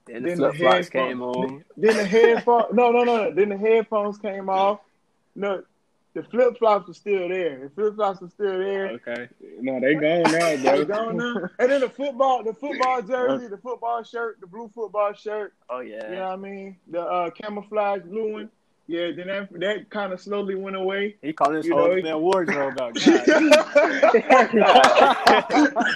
[0.05, 1.65] then the Then the flip flops headphone- came on.
[1.77, 2.65] Then the headphones.
[2.73, 3.31] no, no, no.
[3.31, 4.79] Then the headphones came off.
[5.35, 5.63] No,
[6.13, 7.59] the flip flops were still there.
[7.59, 8.87] The flip flops were still there.
[8.89, 9.29] Okay.
[9.61, 10.85] No, they gone now, They bro.
[10.85, 11.49] gone now.
[11.59, 15.53] And then the football, the football jersey, the football shirt, the blue football shirt.
[15.69, 16.09] Oh yeah.
[16.09, 16.77] You know what I mean?
[16.89, 18.49] The uh, camouflage blue one.
[18.91, 19.11] Yeah.
[19.15, 21.15] Then that that kind of slowly went away.
[21.21, 22.93] He called his You whole know, man wardrobe out.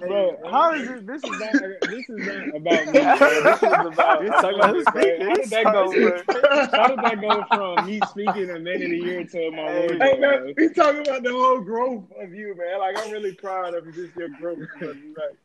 [0.00, 1.02] Bro, how is this?
[1.04, 1.52] This is not.
[1.90, 2.92] This is not about me.
[2.92, 3.42] bro.
[3.42, 4.22] This is about.
[4.22, 4.86] He's talking about his?
[4.86, 5.90] How did that go?
[5.90, 6.22] speakers.
[6.22, 6.40] From,
[6.70, 9.78] how did that go from me speaking a man of the year to my Hey,
[9.80, 10.02] wardrobe?
[10.02, 10.52] Hey man, bro?
[10.56, 12.78] we talking about the whole growth of you, man.
[12.78, 13.92] Like I'm really proud of you.
[13.92, 14.58] Just your growth.
[14.80, 15.36] of Like,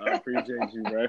[0.00, 1.06] I appreciate you, bro.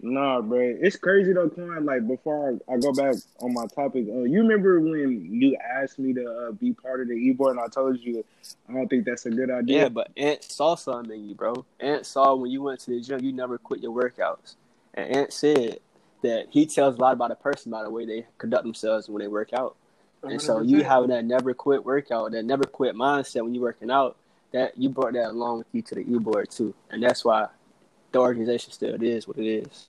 [0.00, 1.84] Nah, bro, it's crazy though, Quan.
[1.84, 5.98] Like before I, I go back on my topic, uh, you remember when you asked
[5.98, 8.24] me to uh, be part of the e-board, and I told you
[8.68, 9.82] I don't think that's a good idea.
[9.82, 11.64] Yeah, but Ant saw something in you, bro.
[11.80, 14.56] Ant saw when you went to the gym, you never quit your workouts.
[14.94, 15.80] And Ant said
[16.22, 19.20] that he tells a lot about a person by the way they conduct themselves when
[19.20, 19.76] they work out.
[20.22, 23.90] And so you having that never quit workout, that never quit mindset when you're working
[23.90, 24.16] out,
[24.52, 26.74] that you brought that along with you to the e board too.
[26.90, 27.48] And that's why
[28.14, 29.88] the organization still is what it is.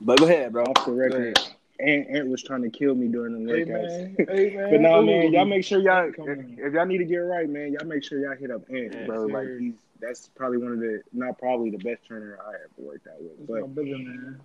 [0.00, 0.64] But go ahead, bro.
[0.64, 1.54] off the Go record, ahead.
[1.80, 4.16] Ant, Ant was trying to kill me during the Hey workouts.
[4.16, 4.70] man, hey man.
[4.70, 5.06] But nah, Ooh.
[5.06, 7.86] man, y'all make sure y'all Come if, if y'all need to get right, man, y'all
[7.86, 9.26] make sure y'all hit up Ant, Yes, bro.
[9.26, 13.06] Like he's that's probably one of the not probably the best trainer I ever worked
[13.06, 13.46] out with.
[13.48, 13.68] But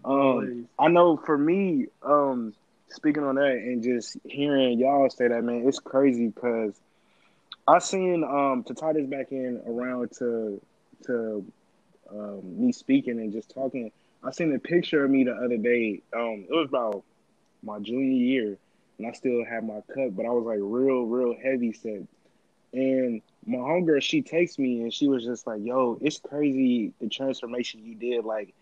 [0.05, 0.19] my.
[0.39, 2.53] Um, I know for me, um,
[2.89, 6.79] speaking on that and just hearing y'all say that, man, it's crazy because
[7.67, 10.61] I seen um to tie this back in around to
[11.07, 11.45] to
[12.11, 13.91] um, me speaking and just talking.
[14.23, 16.01] I seen a picture of me the other day.
[16.15, 17.03] Um, it was about
[17.63, 18.57] my junior year,
[18.97, 22.03] and I still had my cut, but I was like real, real heavy set.
[22.73, 27.09] And my homegirl, she takes me and she was just like, "Yo, it's crazy the
[27.09, 28.23] transformation you did.
[28.23, 28.53] Like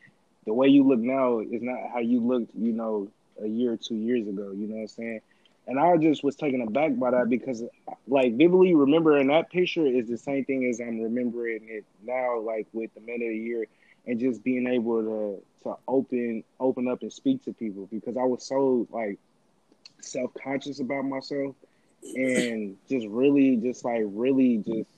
[0.45, 3.09] the way you look now is not how you looked, you know,
[3.41, 4.51] a year or two years ago.
[4.51, 5.21] You know what I'm saying?"
[5.69, 7.63] And I just was taken aback by that because,
[8.07, 12.65] like, vividly remembering that picture is the same thing as I'm remembering it now, like
[12.73, 13.67] with the men of the year,
[14.07, 18.23] and just being able to to open open up and speak to people because I
[18.23, 19.19] was so like
[20.01, 21.55] self conscious about myself
[22.01, 24.89] and just really just like really just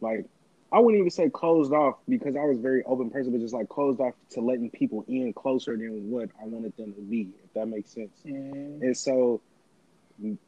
[0.00, 0.26] like
[0.72, 3.54] I wouldn't even say closed off because I was a very open person, but just
[3.54, 7.30] like closed off to letting people in closer than what I wanted them to be,
[7.44, 8.10] if that makes sense.
[8.26, 8.82] Mm.
[8.82, 9.40] And so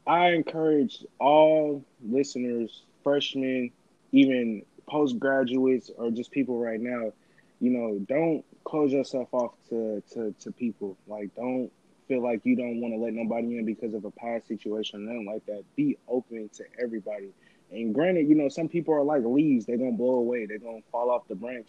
[0.07, 3.71] I encourage all listeners, freshmen,
[4.13, 7.13] even postgraduates, or just people right now,
[7.61, 10.97] you know, don't close yourself off to, to, to people.
[11.07, 11.71] Like, don't
[12.07, 15.13] feel like you don't want to let nobody in because of a past situation, or
[15.13, 15.65] nothing like that.
[15.77, 17.31] Be open to everybody.
[17.71, 20.59] And granted, you know, some people are like leaves, they're going to blow away, they're
[20.59, 21.69] going to fall off the branch.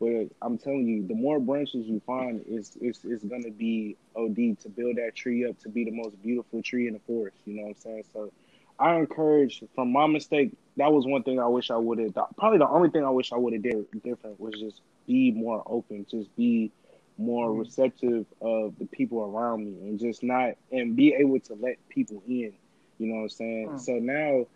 [0.00, 3.96] But I'm telling you, the more branches you find, it's it's, it's going to be
[4.16, 7.38] OD to build that tree up to be the most beautiful tree in the forest.
[7.44, 8.04] You know what I'm saying?
[8.12, 8.32] So
[8.78, 12.14] I encourage, from my mistake, that was one thing I wish I would have.
[12.36, 15.62] Probably the only thing I wish I would have did different was just be more
[15.66, 16.72] open, just be
[17.18, 17.58] more Mhm.
[17.60, 22.22] receptive of the people around me, and just not and be able to let people
[22.26, 22.54] in.
[22.98, 23.68] You know what I'm saying?
[23.70, 23.80] Mm.
[23.80, 24.46] So now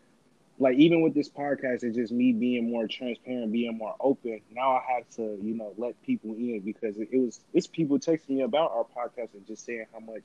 [0.63, 4.41] like even with this podcast, it's just me being more transparent, being more open.
[4.55, 7.99] Now I have to, you know, let people in because it, it was it's people
[7.99, 10.23] texting me about our podcast and just saying how much,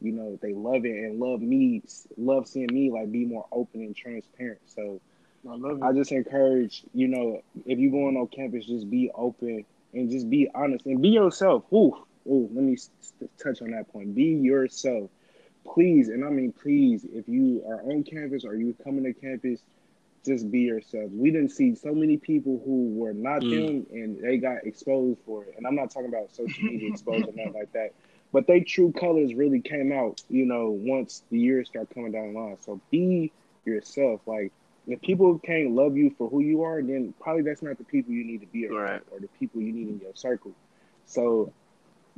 [0.00, 1.82] you know, they love it and love me,
[2.18, 4.58] love seeing me like be more open and transparent.
[4.66, 5.00] So
[5.48, 5.82] I love it.
[5.84, 9.64] I just encourage, you know, if you're going on campus, just be open
[9.94, 11.64] and just be honest and be yourself.
[11.72, 11.96] Ooh,
[12.26, 12.76] ooh, let me
[13.38, 14.16] touch on that point.
[14.16, 15.10] Be yourself
[15.66, 19.60] please, and I mean please, if you are on campus or you coming to campus,
[20.24, 21.10] just be yourself.
[21.12, 23.50] We didn't see so many people who were not Mm.
[23.50, 25.54] them and they got exposed for it.
[25.56, 27.90] And I'm not talking about social media exposed or nothing like that.
[28.32, 32.32] But they true colors really came out, you know, once the years start coming down
[32.34, 32.58] the line.
[32.60, 33.32] So be
[33.64, 34.20] yourself.
[34.26, 34.52] Like
[34.86, 38.12] if people can't love you for who you are, then probably that's not the people
[38.12, 39.02] you need to be around Right.
[39.10, 40.54] or the people you need in your circle.
[41.06, 41.52] So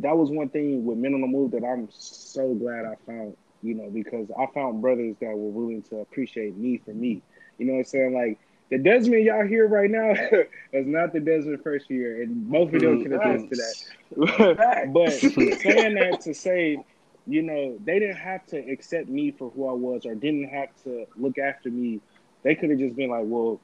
[0.03, 3.37] that was one thing with Men on the Move that I'm so glad I found,
[3.63, 7.23] you know, because I found brothers that were willing to appreciate me for me.
[7.59, 8.15] You know what I'm saying?
[8.15, 8.39] Like
[8.71, 10.13] the Desmond y'all hear right now
[10.73, 14.91] is not the Desmond first year, and both of them mm, can attest to that.
[14.93, 15.13] but
[15.61, 16.83] saying that to say,
[17.27, 20.69] you know, they didn't have to accept me for who I was or didn't have
[20.85, 22.01] to look after me.
[22.43, 23.61] They could have just been like, well,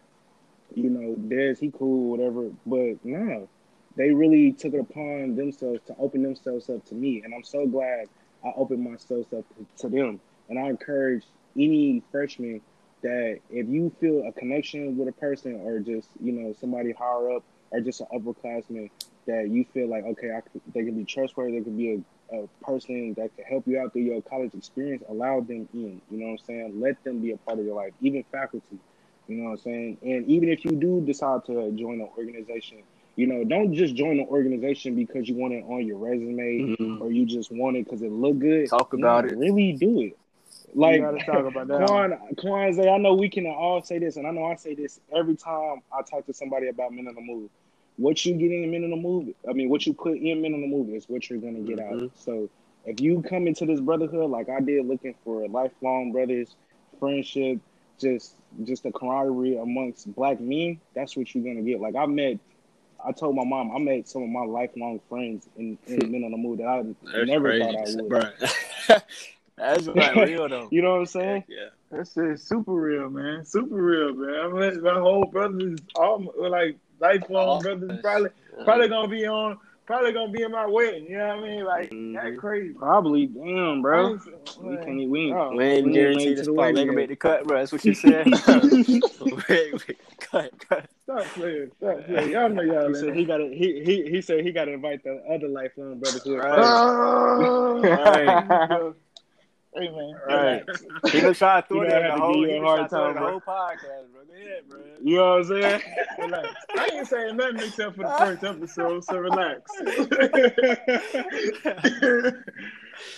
[0.75, 2.51] you know, Des, he cool, whatever.
[2.67, 3.49] But no,
[3.99, 7.21] they really took it upon themselves to open themselves up to me.
[7.25, 8.07] And I'm so glad
[8.45, 9.45] I opened myself up
[9.79, 10.21] to them.
[10.49, 11.25] And I encourage
[11.57, 12.63] any freshman
[13.03, 17.33] that if you feel a connection with a person or just, you know, somebody higher
[17.33, 17.43] up
[17.73, 18.89] or just an upperclassman
[19.27, 22.47] that you feel like, okay, could, they can be trustworthy, they can be a, a
[22.63, 26.01] person that can help you out through your college experience, allow them in.
[26.09, 26.81] You know what I'm saying?
[26.81, 28.79] Let them be a part of your life, even faculty.
[29.27, 29.99] You know what I'm saying?
[30.03, 32.79] And even if you do decide to join an organization,
[33.19, 37.01] you know, don't just join an organization because you want it on your resume Mhm.
[37.01, 38.69] or you just want it because it look good.
[38.69, 39.37] Talk about No, it.
[39.37, 40.17] Really do it.
[40.73, 41.89] Like gotta talk about that.
[41.89, 44.75] Quan, Quan say, I know we can all say this, and I know I say
[44.75, 47.51] this every time I talk to somebody about Men in the Move.
[47.97, 50.55] What you get in Men in the Move, I mean, what you put in Men
[50.55, 51.95] on the Move is what you're gonna get out.
[51.99, 52.11] Mhm.
[52.15, 52.49] So
[52.87, 56.55] if you come into this brotherhood like I did, looking for lifelong brothers,
[57.01, 57.59] friendship,
[57.99, 61.81] just just a camaraderie amongst black men, that's what you're gonna get.
[61.81, 62.39] Like I met,
[63.07, 66.33] I told my mom I met some of my lifelong friends in, in Men on
[66.33, 66.83] the Move that I
[67.13, 67.65] That's never crazy.
[67.65, 68.11] thought I would.
[68.11, 69.03] Bruh.
[69.57, 70.69] That's not real though.
[70.71, 71.45] You know what I'm saying?
[71.49, 71.69] Yeah.
[71.91, 73.45] That shit super real, man.
[73.45, 74.35] Super real, man.
[74.41, 78.03] I mean, my whole brothers, all like lifelong All brothers, brothers.
[78.03, 78.31] probably
[78.65, 79.59] probably gonna be on,
[79.89, 81.07] probably gonna be in my wedding.
[81.07, 81.65] You know what I mean?
[81.65, 82.13] Like Mhm.
[82.13, 84.07] that crazy, Probably, damn, bro.
[84.07, 84.19] I
[84.61, 85.11] We can't.
[85.11, 85.35] We ain't.
[85.35, 85.57] Oh.
[85.57, 86.75] We ain't We ain't guaranteed made the to the spot.
[86.75, 87.59] They gonna make the cut, bro.
[87.59, 88.27] That's what you said.
[89.49, 90.91] wait, wait, cut, cut.
[91.05, 92.31] Stop playing, stop playing.
[92.33, 92.89] Y'all know y'all.
[92.89, 93.49] He said he got to.
[93.49, 96.23] He, he he said he got to invite the other lifelong brothers.
[96.23, 96.59] Who Right.
[96.59, 98.93] Oh, Right.
[99.79, 100.65] Hey man, Right.
[101.13, 103.21] He been trying to throw that the whole, you hard trying to throw time, the
[103.21, 103.31] bro.
[103.31, 104.21] whole podcast, bro.
[104.35, 104.79] Ahead, bro.
[105.03, 105.83] You know what I'm saying?
[106.19, 106.49] relax.
[106.77, 109.71] I ain't saying nothing except for the first episode, so relax.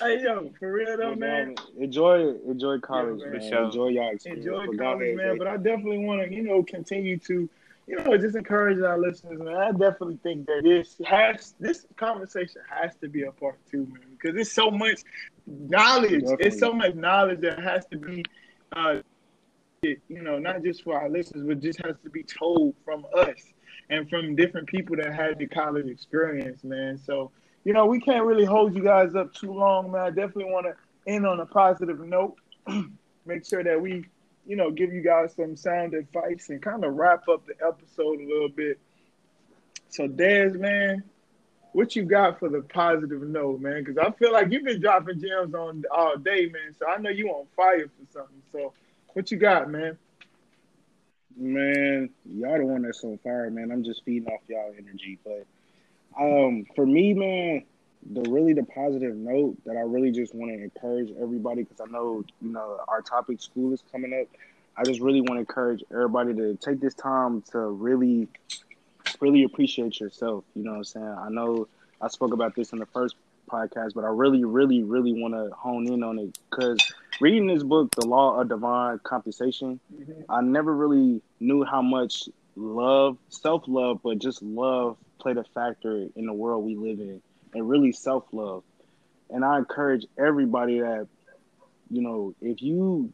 [0.01, 1.55] hey yo, for real though, man.
[1.79, 3.49] Enjoy enjoy college, Yeah, man.
[3.49, 3.65] sure.
[3.65, 4.47] Enjoy y'all experience.
[4.47, 5.39] enjoy But college, man.
[5.39, 7.49] But I definitely want to, you know, continue to,
[7.87, 9.57] you know, just encourage our listeners, man.
[9.57, 14.03] I definitely think that this has this conversation has to be a part two, man,
[14.19, 15.01] because it's so much
[15.47, 16.23] knowledge.
[16.23, 16.47] Definitely.
[16.47, 18.25] It's so much knowledge that has to be,
[18.73, 18.99] uh,
[19.83, 23.41] you know, not just for our listeners, but just has to be told from us
[23.89, 26.99] and from different people that had the college experience, man.
[26.99, 27.31] So,
[27.65, 30.03] you know, we can't really hold you guys up too long, man.
[30.03, 30.75] I definitely want to
[31.11, 32.37] end on a positive note.
[33.27, 34.05] Make sure that we,
[34.47, 38.21] you know, give you guys some sound advice and kind of wrap up the episode
[38.21, 38.79] a little bit.
[39.89, 41.03] So, Dez, man,
[41.73, 43.85] what you got for the positive note, man?
[43.85, 46.75] Because I feel like you've been dropping gems on all day, man.
[46.79, 48.43] So I know you on fire for something.
[48.53, 48.73] So,
[49.13, 49.99] what you got, man?
[51.37, 53.71] Man, y'all the one that's on fire, man.
[53.71, 55.19] I'm just feeding off y'all energy.
[55.25, 55.47] But
[56.21, 57.65] um for me, man,
[58.13, 61.91] the really the positive note that I really just want to encourage everybody because I
[61.91, 64.27] know, you know, our topic school is coming up.
[64.77, 68.29] I just really want to encourage everybody to take this time to really
[69.21, 70.45] really appreciate yourself.
[70.55, 71.07] You know what I'm saying?
[71.07, 71.69] I know
[72.01, 73.15] I spoke about this in the first
[73.51, 76.79] podcast, but I really, really, really want to hone in on it because
[77.21, 80.23] reading this book, The Law of Divine Compensation, mm-hmm.
[80.29, 86.09] I never really knew how much love, self love, but just love played a factor
[86.17, 87.21] in the world we live in,
[87.55, 88.63] and really self love.
[89.29, 91.07] And I encourage everybody that,
[91.91, 93.13] you know, if you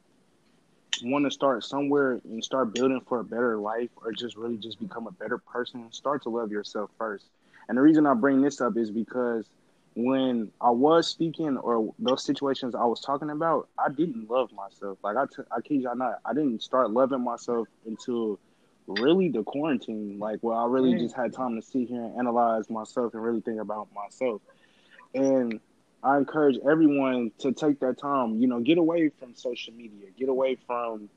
[1.05, 4.81] want to start somewhere and start building for a better life or just really just
[4.81, 7.27] become a better person, start to love yourself first.
[7.69, 9.49] And the reason I bring this up is because
[9.95, 14.99] when I was speaking or those situations I was talking about, I didn't love myself.
[15.03, 18.39] Like I, t- I kid y'all not, I didn't start loving myself until
[18.87, 20.19] really the quarantine.
[20.19, 20.99] Like where I really Mm.
[20.99, 24.41] just had time to sit here and analyze myself and really think about myself.
[25.15, 25.61] And
[26.07, 28.39] I encourage everyone to take that time.
[28.41, 31.11] You know, get away from social media, get away from,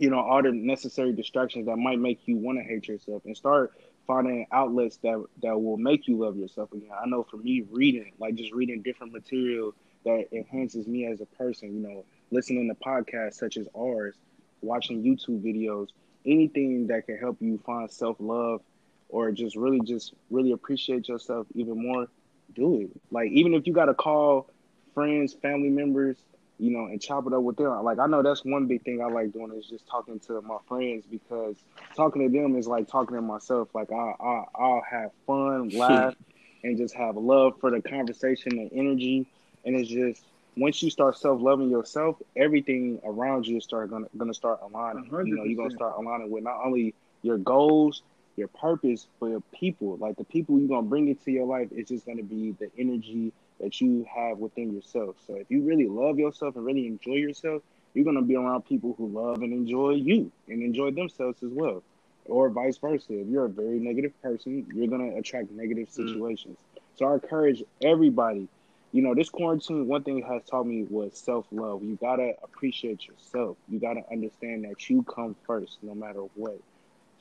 [0.00, 3.36] you know, all the necessary distractions that might make you want to hate yourself, and
[3.36, 3.72] start
[4.08, 6.90] finding outlets that that will make you love yourself again.
[7.00, 9.74] I know for me, reading, like just reading different material
[10.04, 11.72] that enhances me as a person.
[11.72, 14.16] You know, listening to podcasts such as ours,
[14.60, 15.90] watching YouTube videos,
[16.26, 18.60] anything that can help you find self love
[19.08, 22.08] or just really just really appreciate yourself even more
[22.54, 24.48] do it like even if you got to call
[24.94, 26.16] friends family members
[26.60, 27.82] you know, and chop it up with them.
[27.82, 30.58] Like I know that's one big thing I like doing is just talking to my
[30.68, 31.56] friends because
[31.96, 33.70] talking to them is like talking to myself.
[33.74, 36.14] Like I, I I'll have fun, laugh,
[36.62, 39.26] and just have love for the conversation and energy.
[39.64, 40.22] And it's just
[40.56, 45.06] once you start self loving yourself, everything around you is start gonna gonna start aligning.
[45.10, 45.26] 100%.
[45.28, 48.02] You know, you're gonna start aligning with not only your goals,
[48.40, 49.96] your purpose, for your people.
[49.98, 53.32] Like the people you're gonna bring into your life is just gonna be the energy
[53.60, 55.16] that you have within yourself.
[55.26, 57.62] So if you really love yourself and really enjoy yourself,
[57.94, 61.82] you're gonna be around people who love and enjoy you and enjoy themselves as well.
[62.24, 63.20] Or vice versa.
[63.20, 65.92] If you're a very negative person, you're gonna attract negative mm.
[65.92, 66.58] situations.
[66.96, 68.48] So I encourage everybody,
[68.92, 71.82] you know, this quarantine, one thing it has taught me was self love.
[71.82, 73.56] You gotta appreciate yourself.
[73.68, 76.60] You gotta understand that you come first no matter what.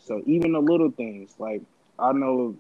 [0.10, 1.64] So even the little things, like
[2.00, 2.58] I know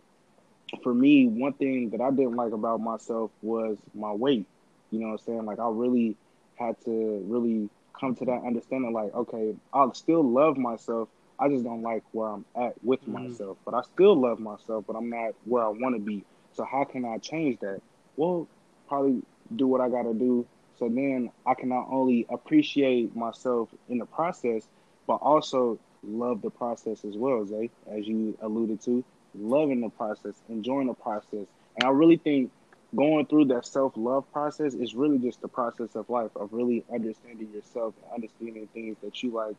[0.83, 4.47] for me, one thing that I didn't like about myself was my weight.
[4.91, 5.45] You know what I'm saying?
[5.45, 6.17] Like I really
[6.57, 7.69] had to really
[7.99, 11.09] come to that understanding like, okay, I still love myself.
[11.39, 13.07] I just don't like where I'm at with Mhm.
[13.07, 13.57] myself.
[13.65, 16.25] But I still love myself, but I'm not where I want to be.
[16.53, 17.79] So how can I change that?
[18.17, 18.49] Well,
[18.87, 19.23] probably
[19.55, 20.47] do what I got to do.
[20.75, 24.67] So then I can not only appreciate myself in the process,
[25.07, 29.03] but also love the process as well, Zay, as you alluded to,
[29.35, 31.45] loving the process, enjoying the process.
[31.77, 32.51] And I really think
[32.95, 36.83] going through that self love process is really just the process of life, of really
[36.93, 39.55] understanding yourself and understanding things that you like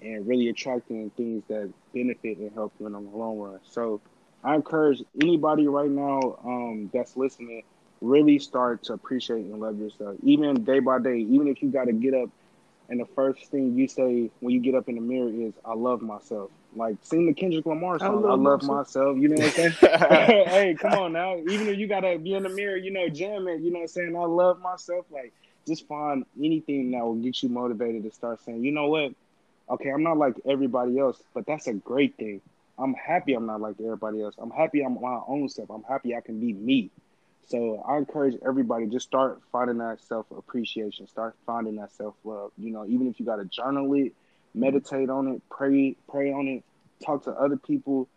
[0.00, 3.60] and really attracting things that benefit and help you in the long run.
[3.64, 4.00] So
[4.42, 7.62] I encourage anybody right now um, that's listening,
[8.00, 11.18] really start to appreciate and love yourself, even day by day.
[11.18, 12.28] Even if you got to get up
[12.88, 15.74] and the first thing you say when you get up in the mirror is, "I
[15.74, 19.28] love myself." Like sing the Kendrick Lamar I song, love "I love myself." myself." You
[19.28, 19.76] know what I'm saying?
[20.46, 21.36] hey, come on now.
[21.36, 23.62] Even if you gotta be in the mirror, you know, jamming.
[23.62, 24.16] You know what I'm saying?
[24.16, 25.06] I love myself.
[25.10, 25.32] Like,
[25.66, 29.12] just find anything that will get you motivated to start saying, you know what?
[29.70, 32.40] Okay, I'm not like everybody else, but that's a great thing.
[32.78, 34.34] I'm happy I'm not like everybody else.
[34.38, 35.70] I'm happy I'm my own self.
[35.70, 36.90] I'm happy I can be me.
[37.46, 42.52] So I encourage everybody just start finding that self appreciation, start finding that self love.
[42.58, 44.12] You know, even if you got to journal it,
[44.54, 46.64] meditate on it, pray, pray on it,
[47.04, 48.08] talk to other people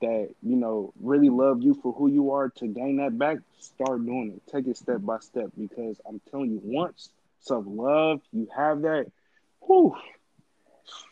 [0.00, 2.50] that you know really love you for who you are.
[2.50, 4.52] To gain that back, start doing it.
[4.52, 9.06] Take it step by step because I'm telling you, once self love, you have that.
[9.66, 9.94] Whew,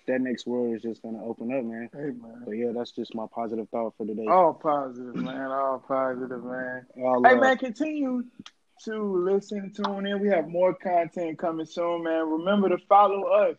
[0.06, 1.88] that next world is just gonna open up, man.
[1.92, 2.42] Hey man.
[2.44, 4.26] But yeah, that's just my positive thought for today.
[4.28, 5.50] All positive, man.
[5.50, 6.86] All positive, man.
[6.96, 7.40] All Hey love.
[7.40, 8.24] man, continue
[8.84, 10.20] to listen, tune in.
[10.20, 12.28] We have more content coming soon, man.
[12.28, 13.56] Remember to follow us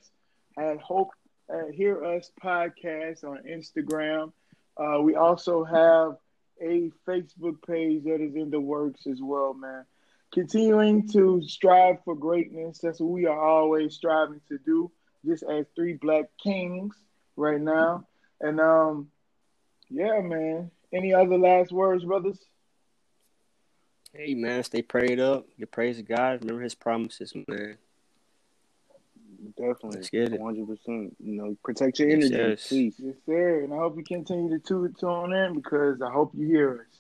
[0.58, 1.10] at Hope
[1.50, 4.32] at Hear Us Podcast on Instagram.
[4.78, 6.18] Uh, we also have
[6.62, 9.86] a Facebook page that is in the works as well, man.
[10.34, 12.80] Continuing to strive for greatness.
[12.82, 14.92] That's what we are always striving to do.
[15.26, 16.96] Just as three black kings
[17.36, 18.06] right now.
[18.42, 19.10] And um,
[19.90, 20.72] yeah, man.
[20.94, 22.40] Any other last words, brothers?
[24.14, 25.46] Hey man, stay prayed up.
[25.60, 26.40] Give praise to God.
[26.42, 27.78] Remember His promises, man.
[29.58, 30.40] Definitely, Let's get it.
[30.40, 31.16] one hundred percent.
[31.20, 32.68] You know, protect your energy, yes.
[32.68, 32.96] please.
[32.98, 33.64] Yes, sir.
[33.64, 36.98] And I hope you continue to tune in because I hope you hear us.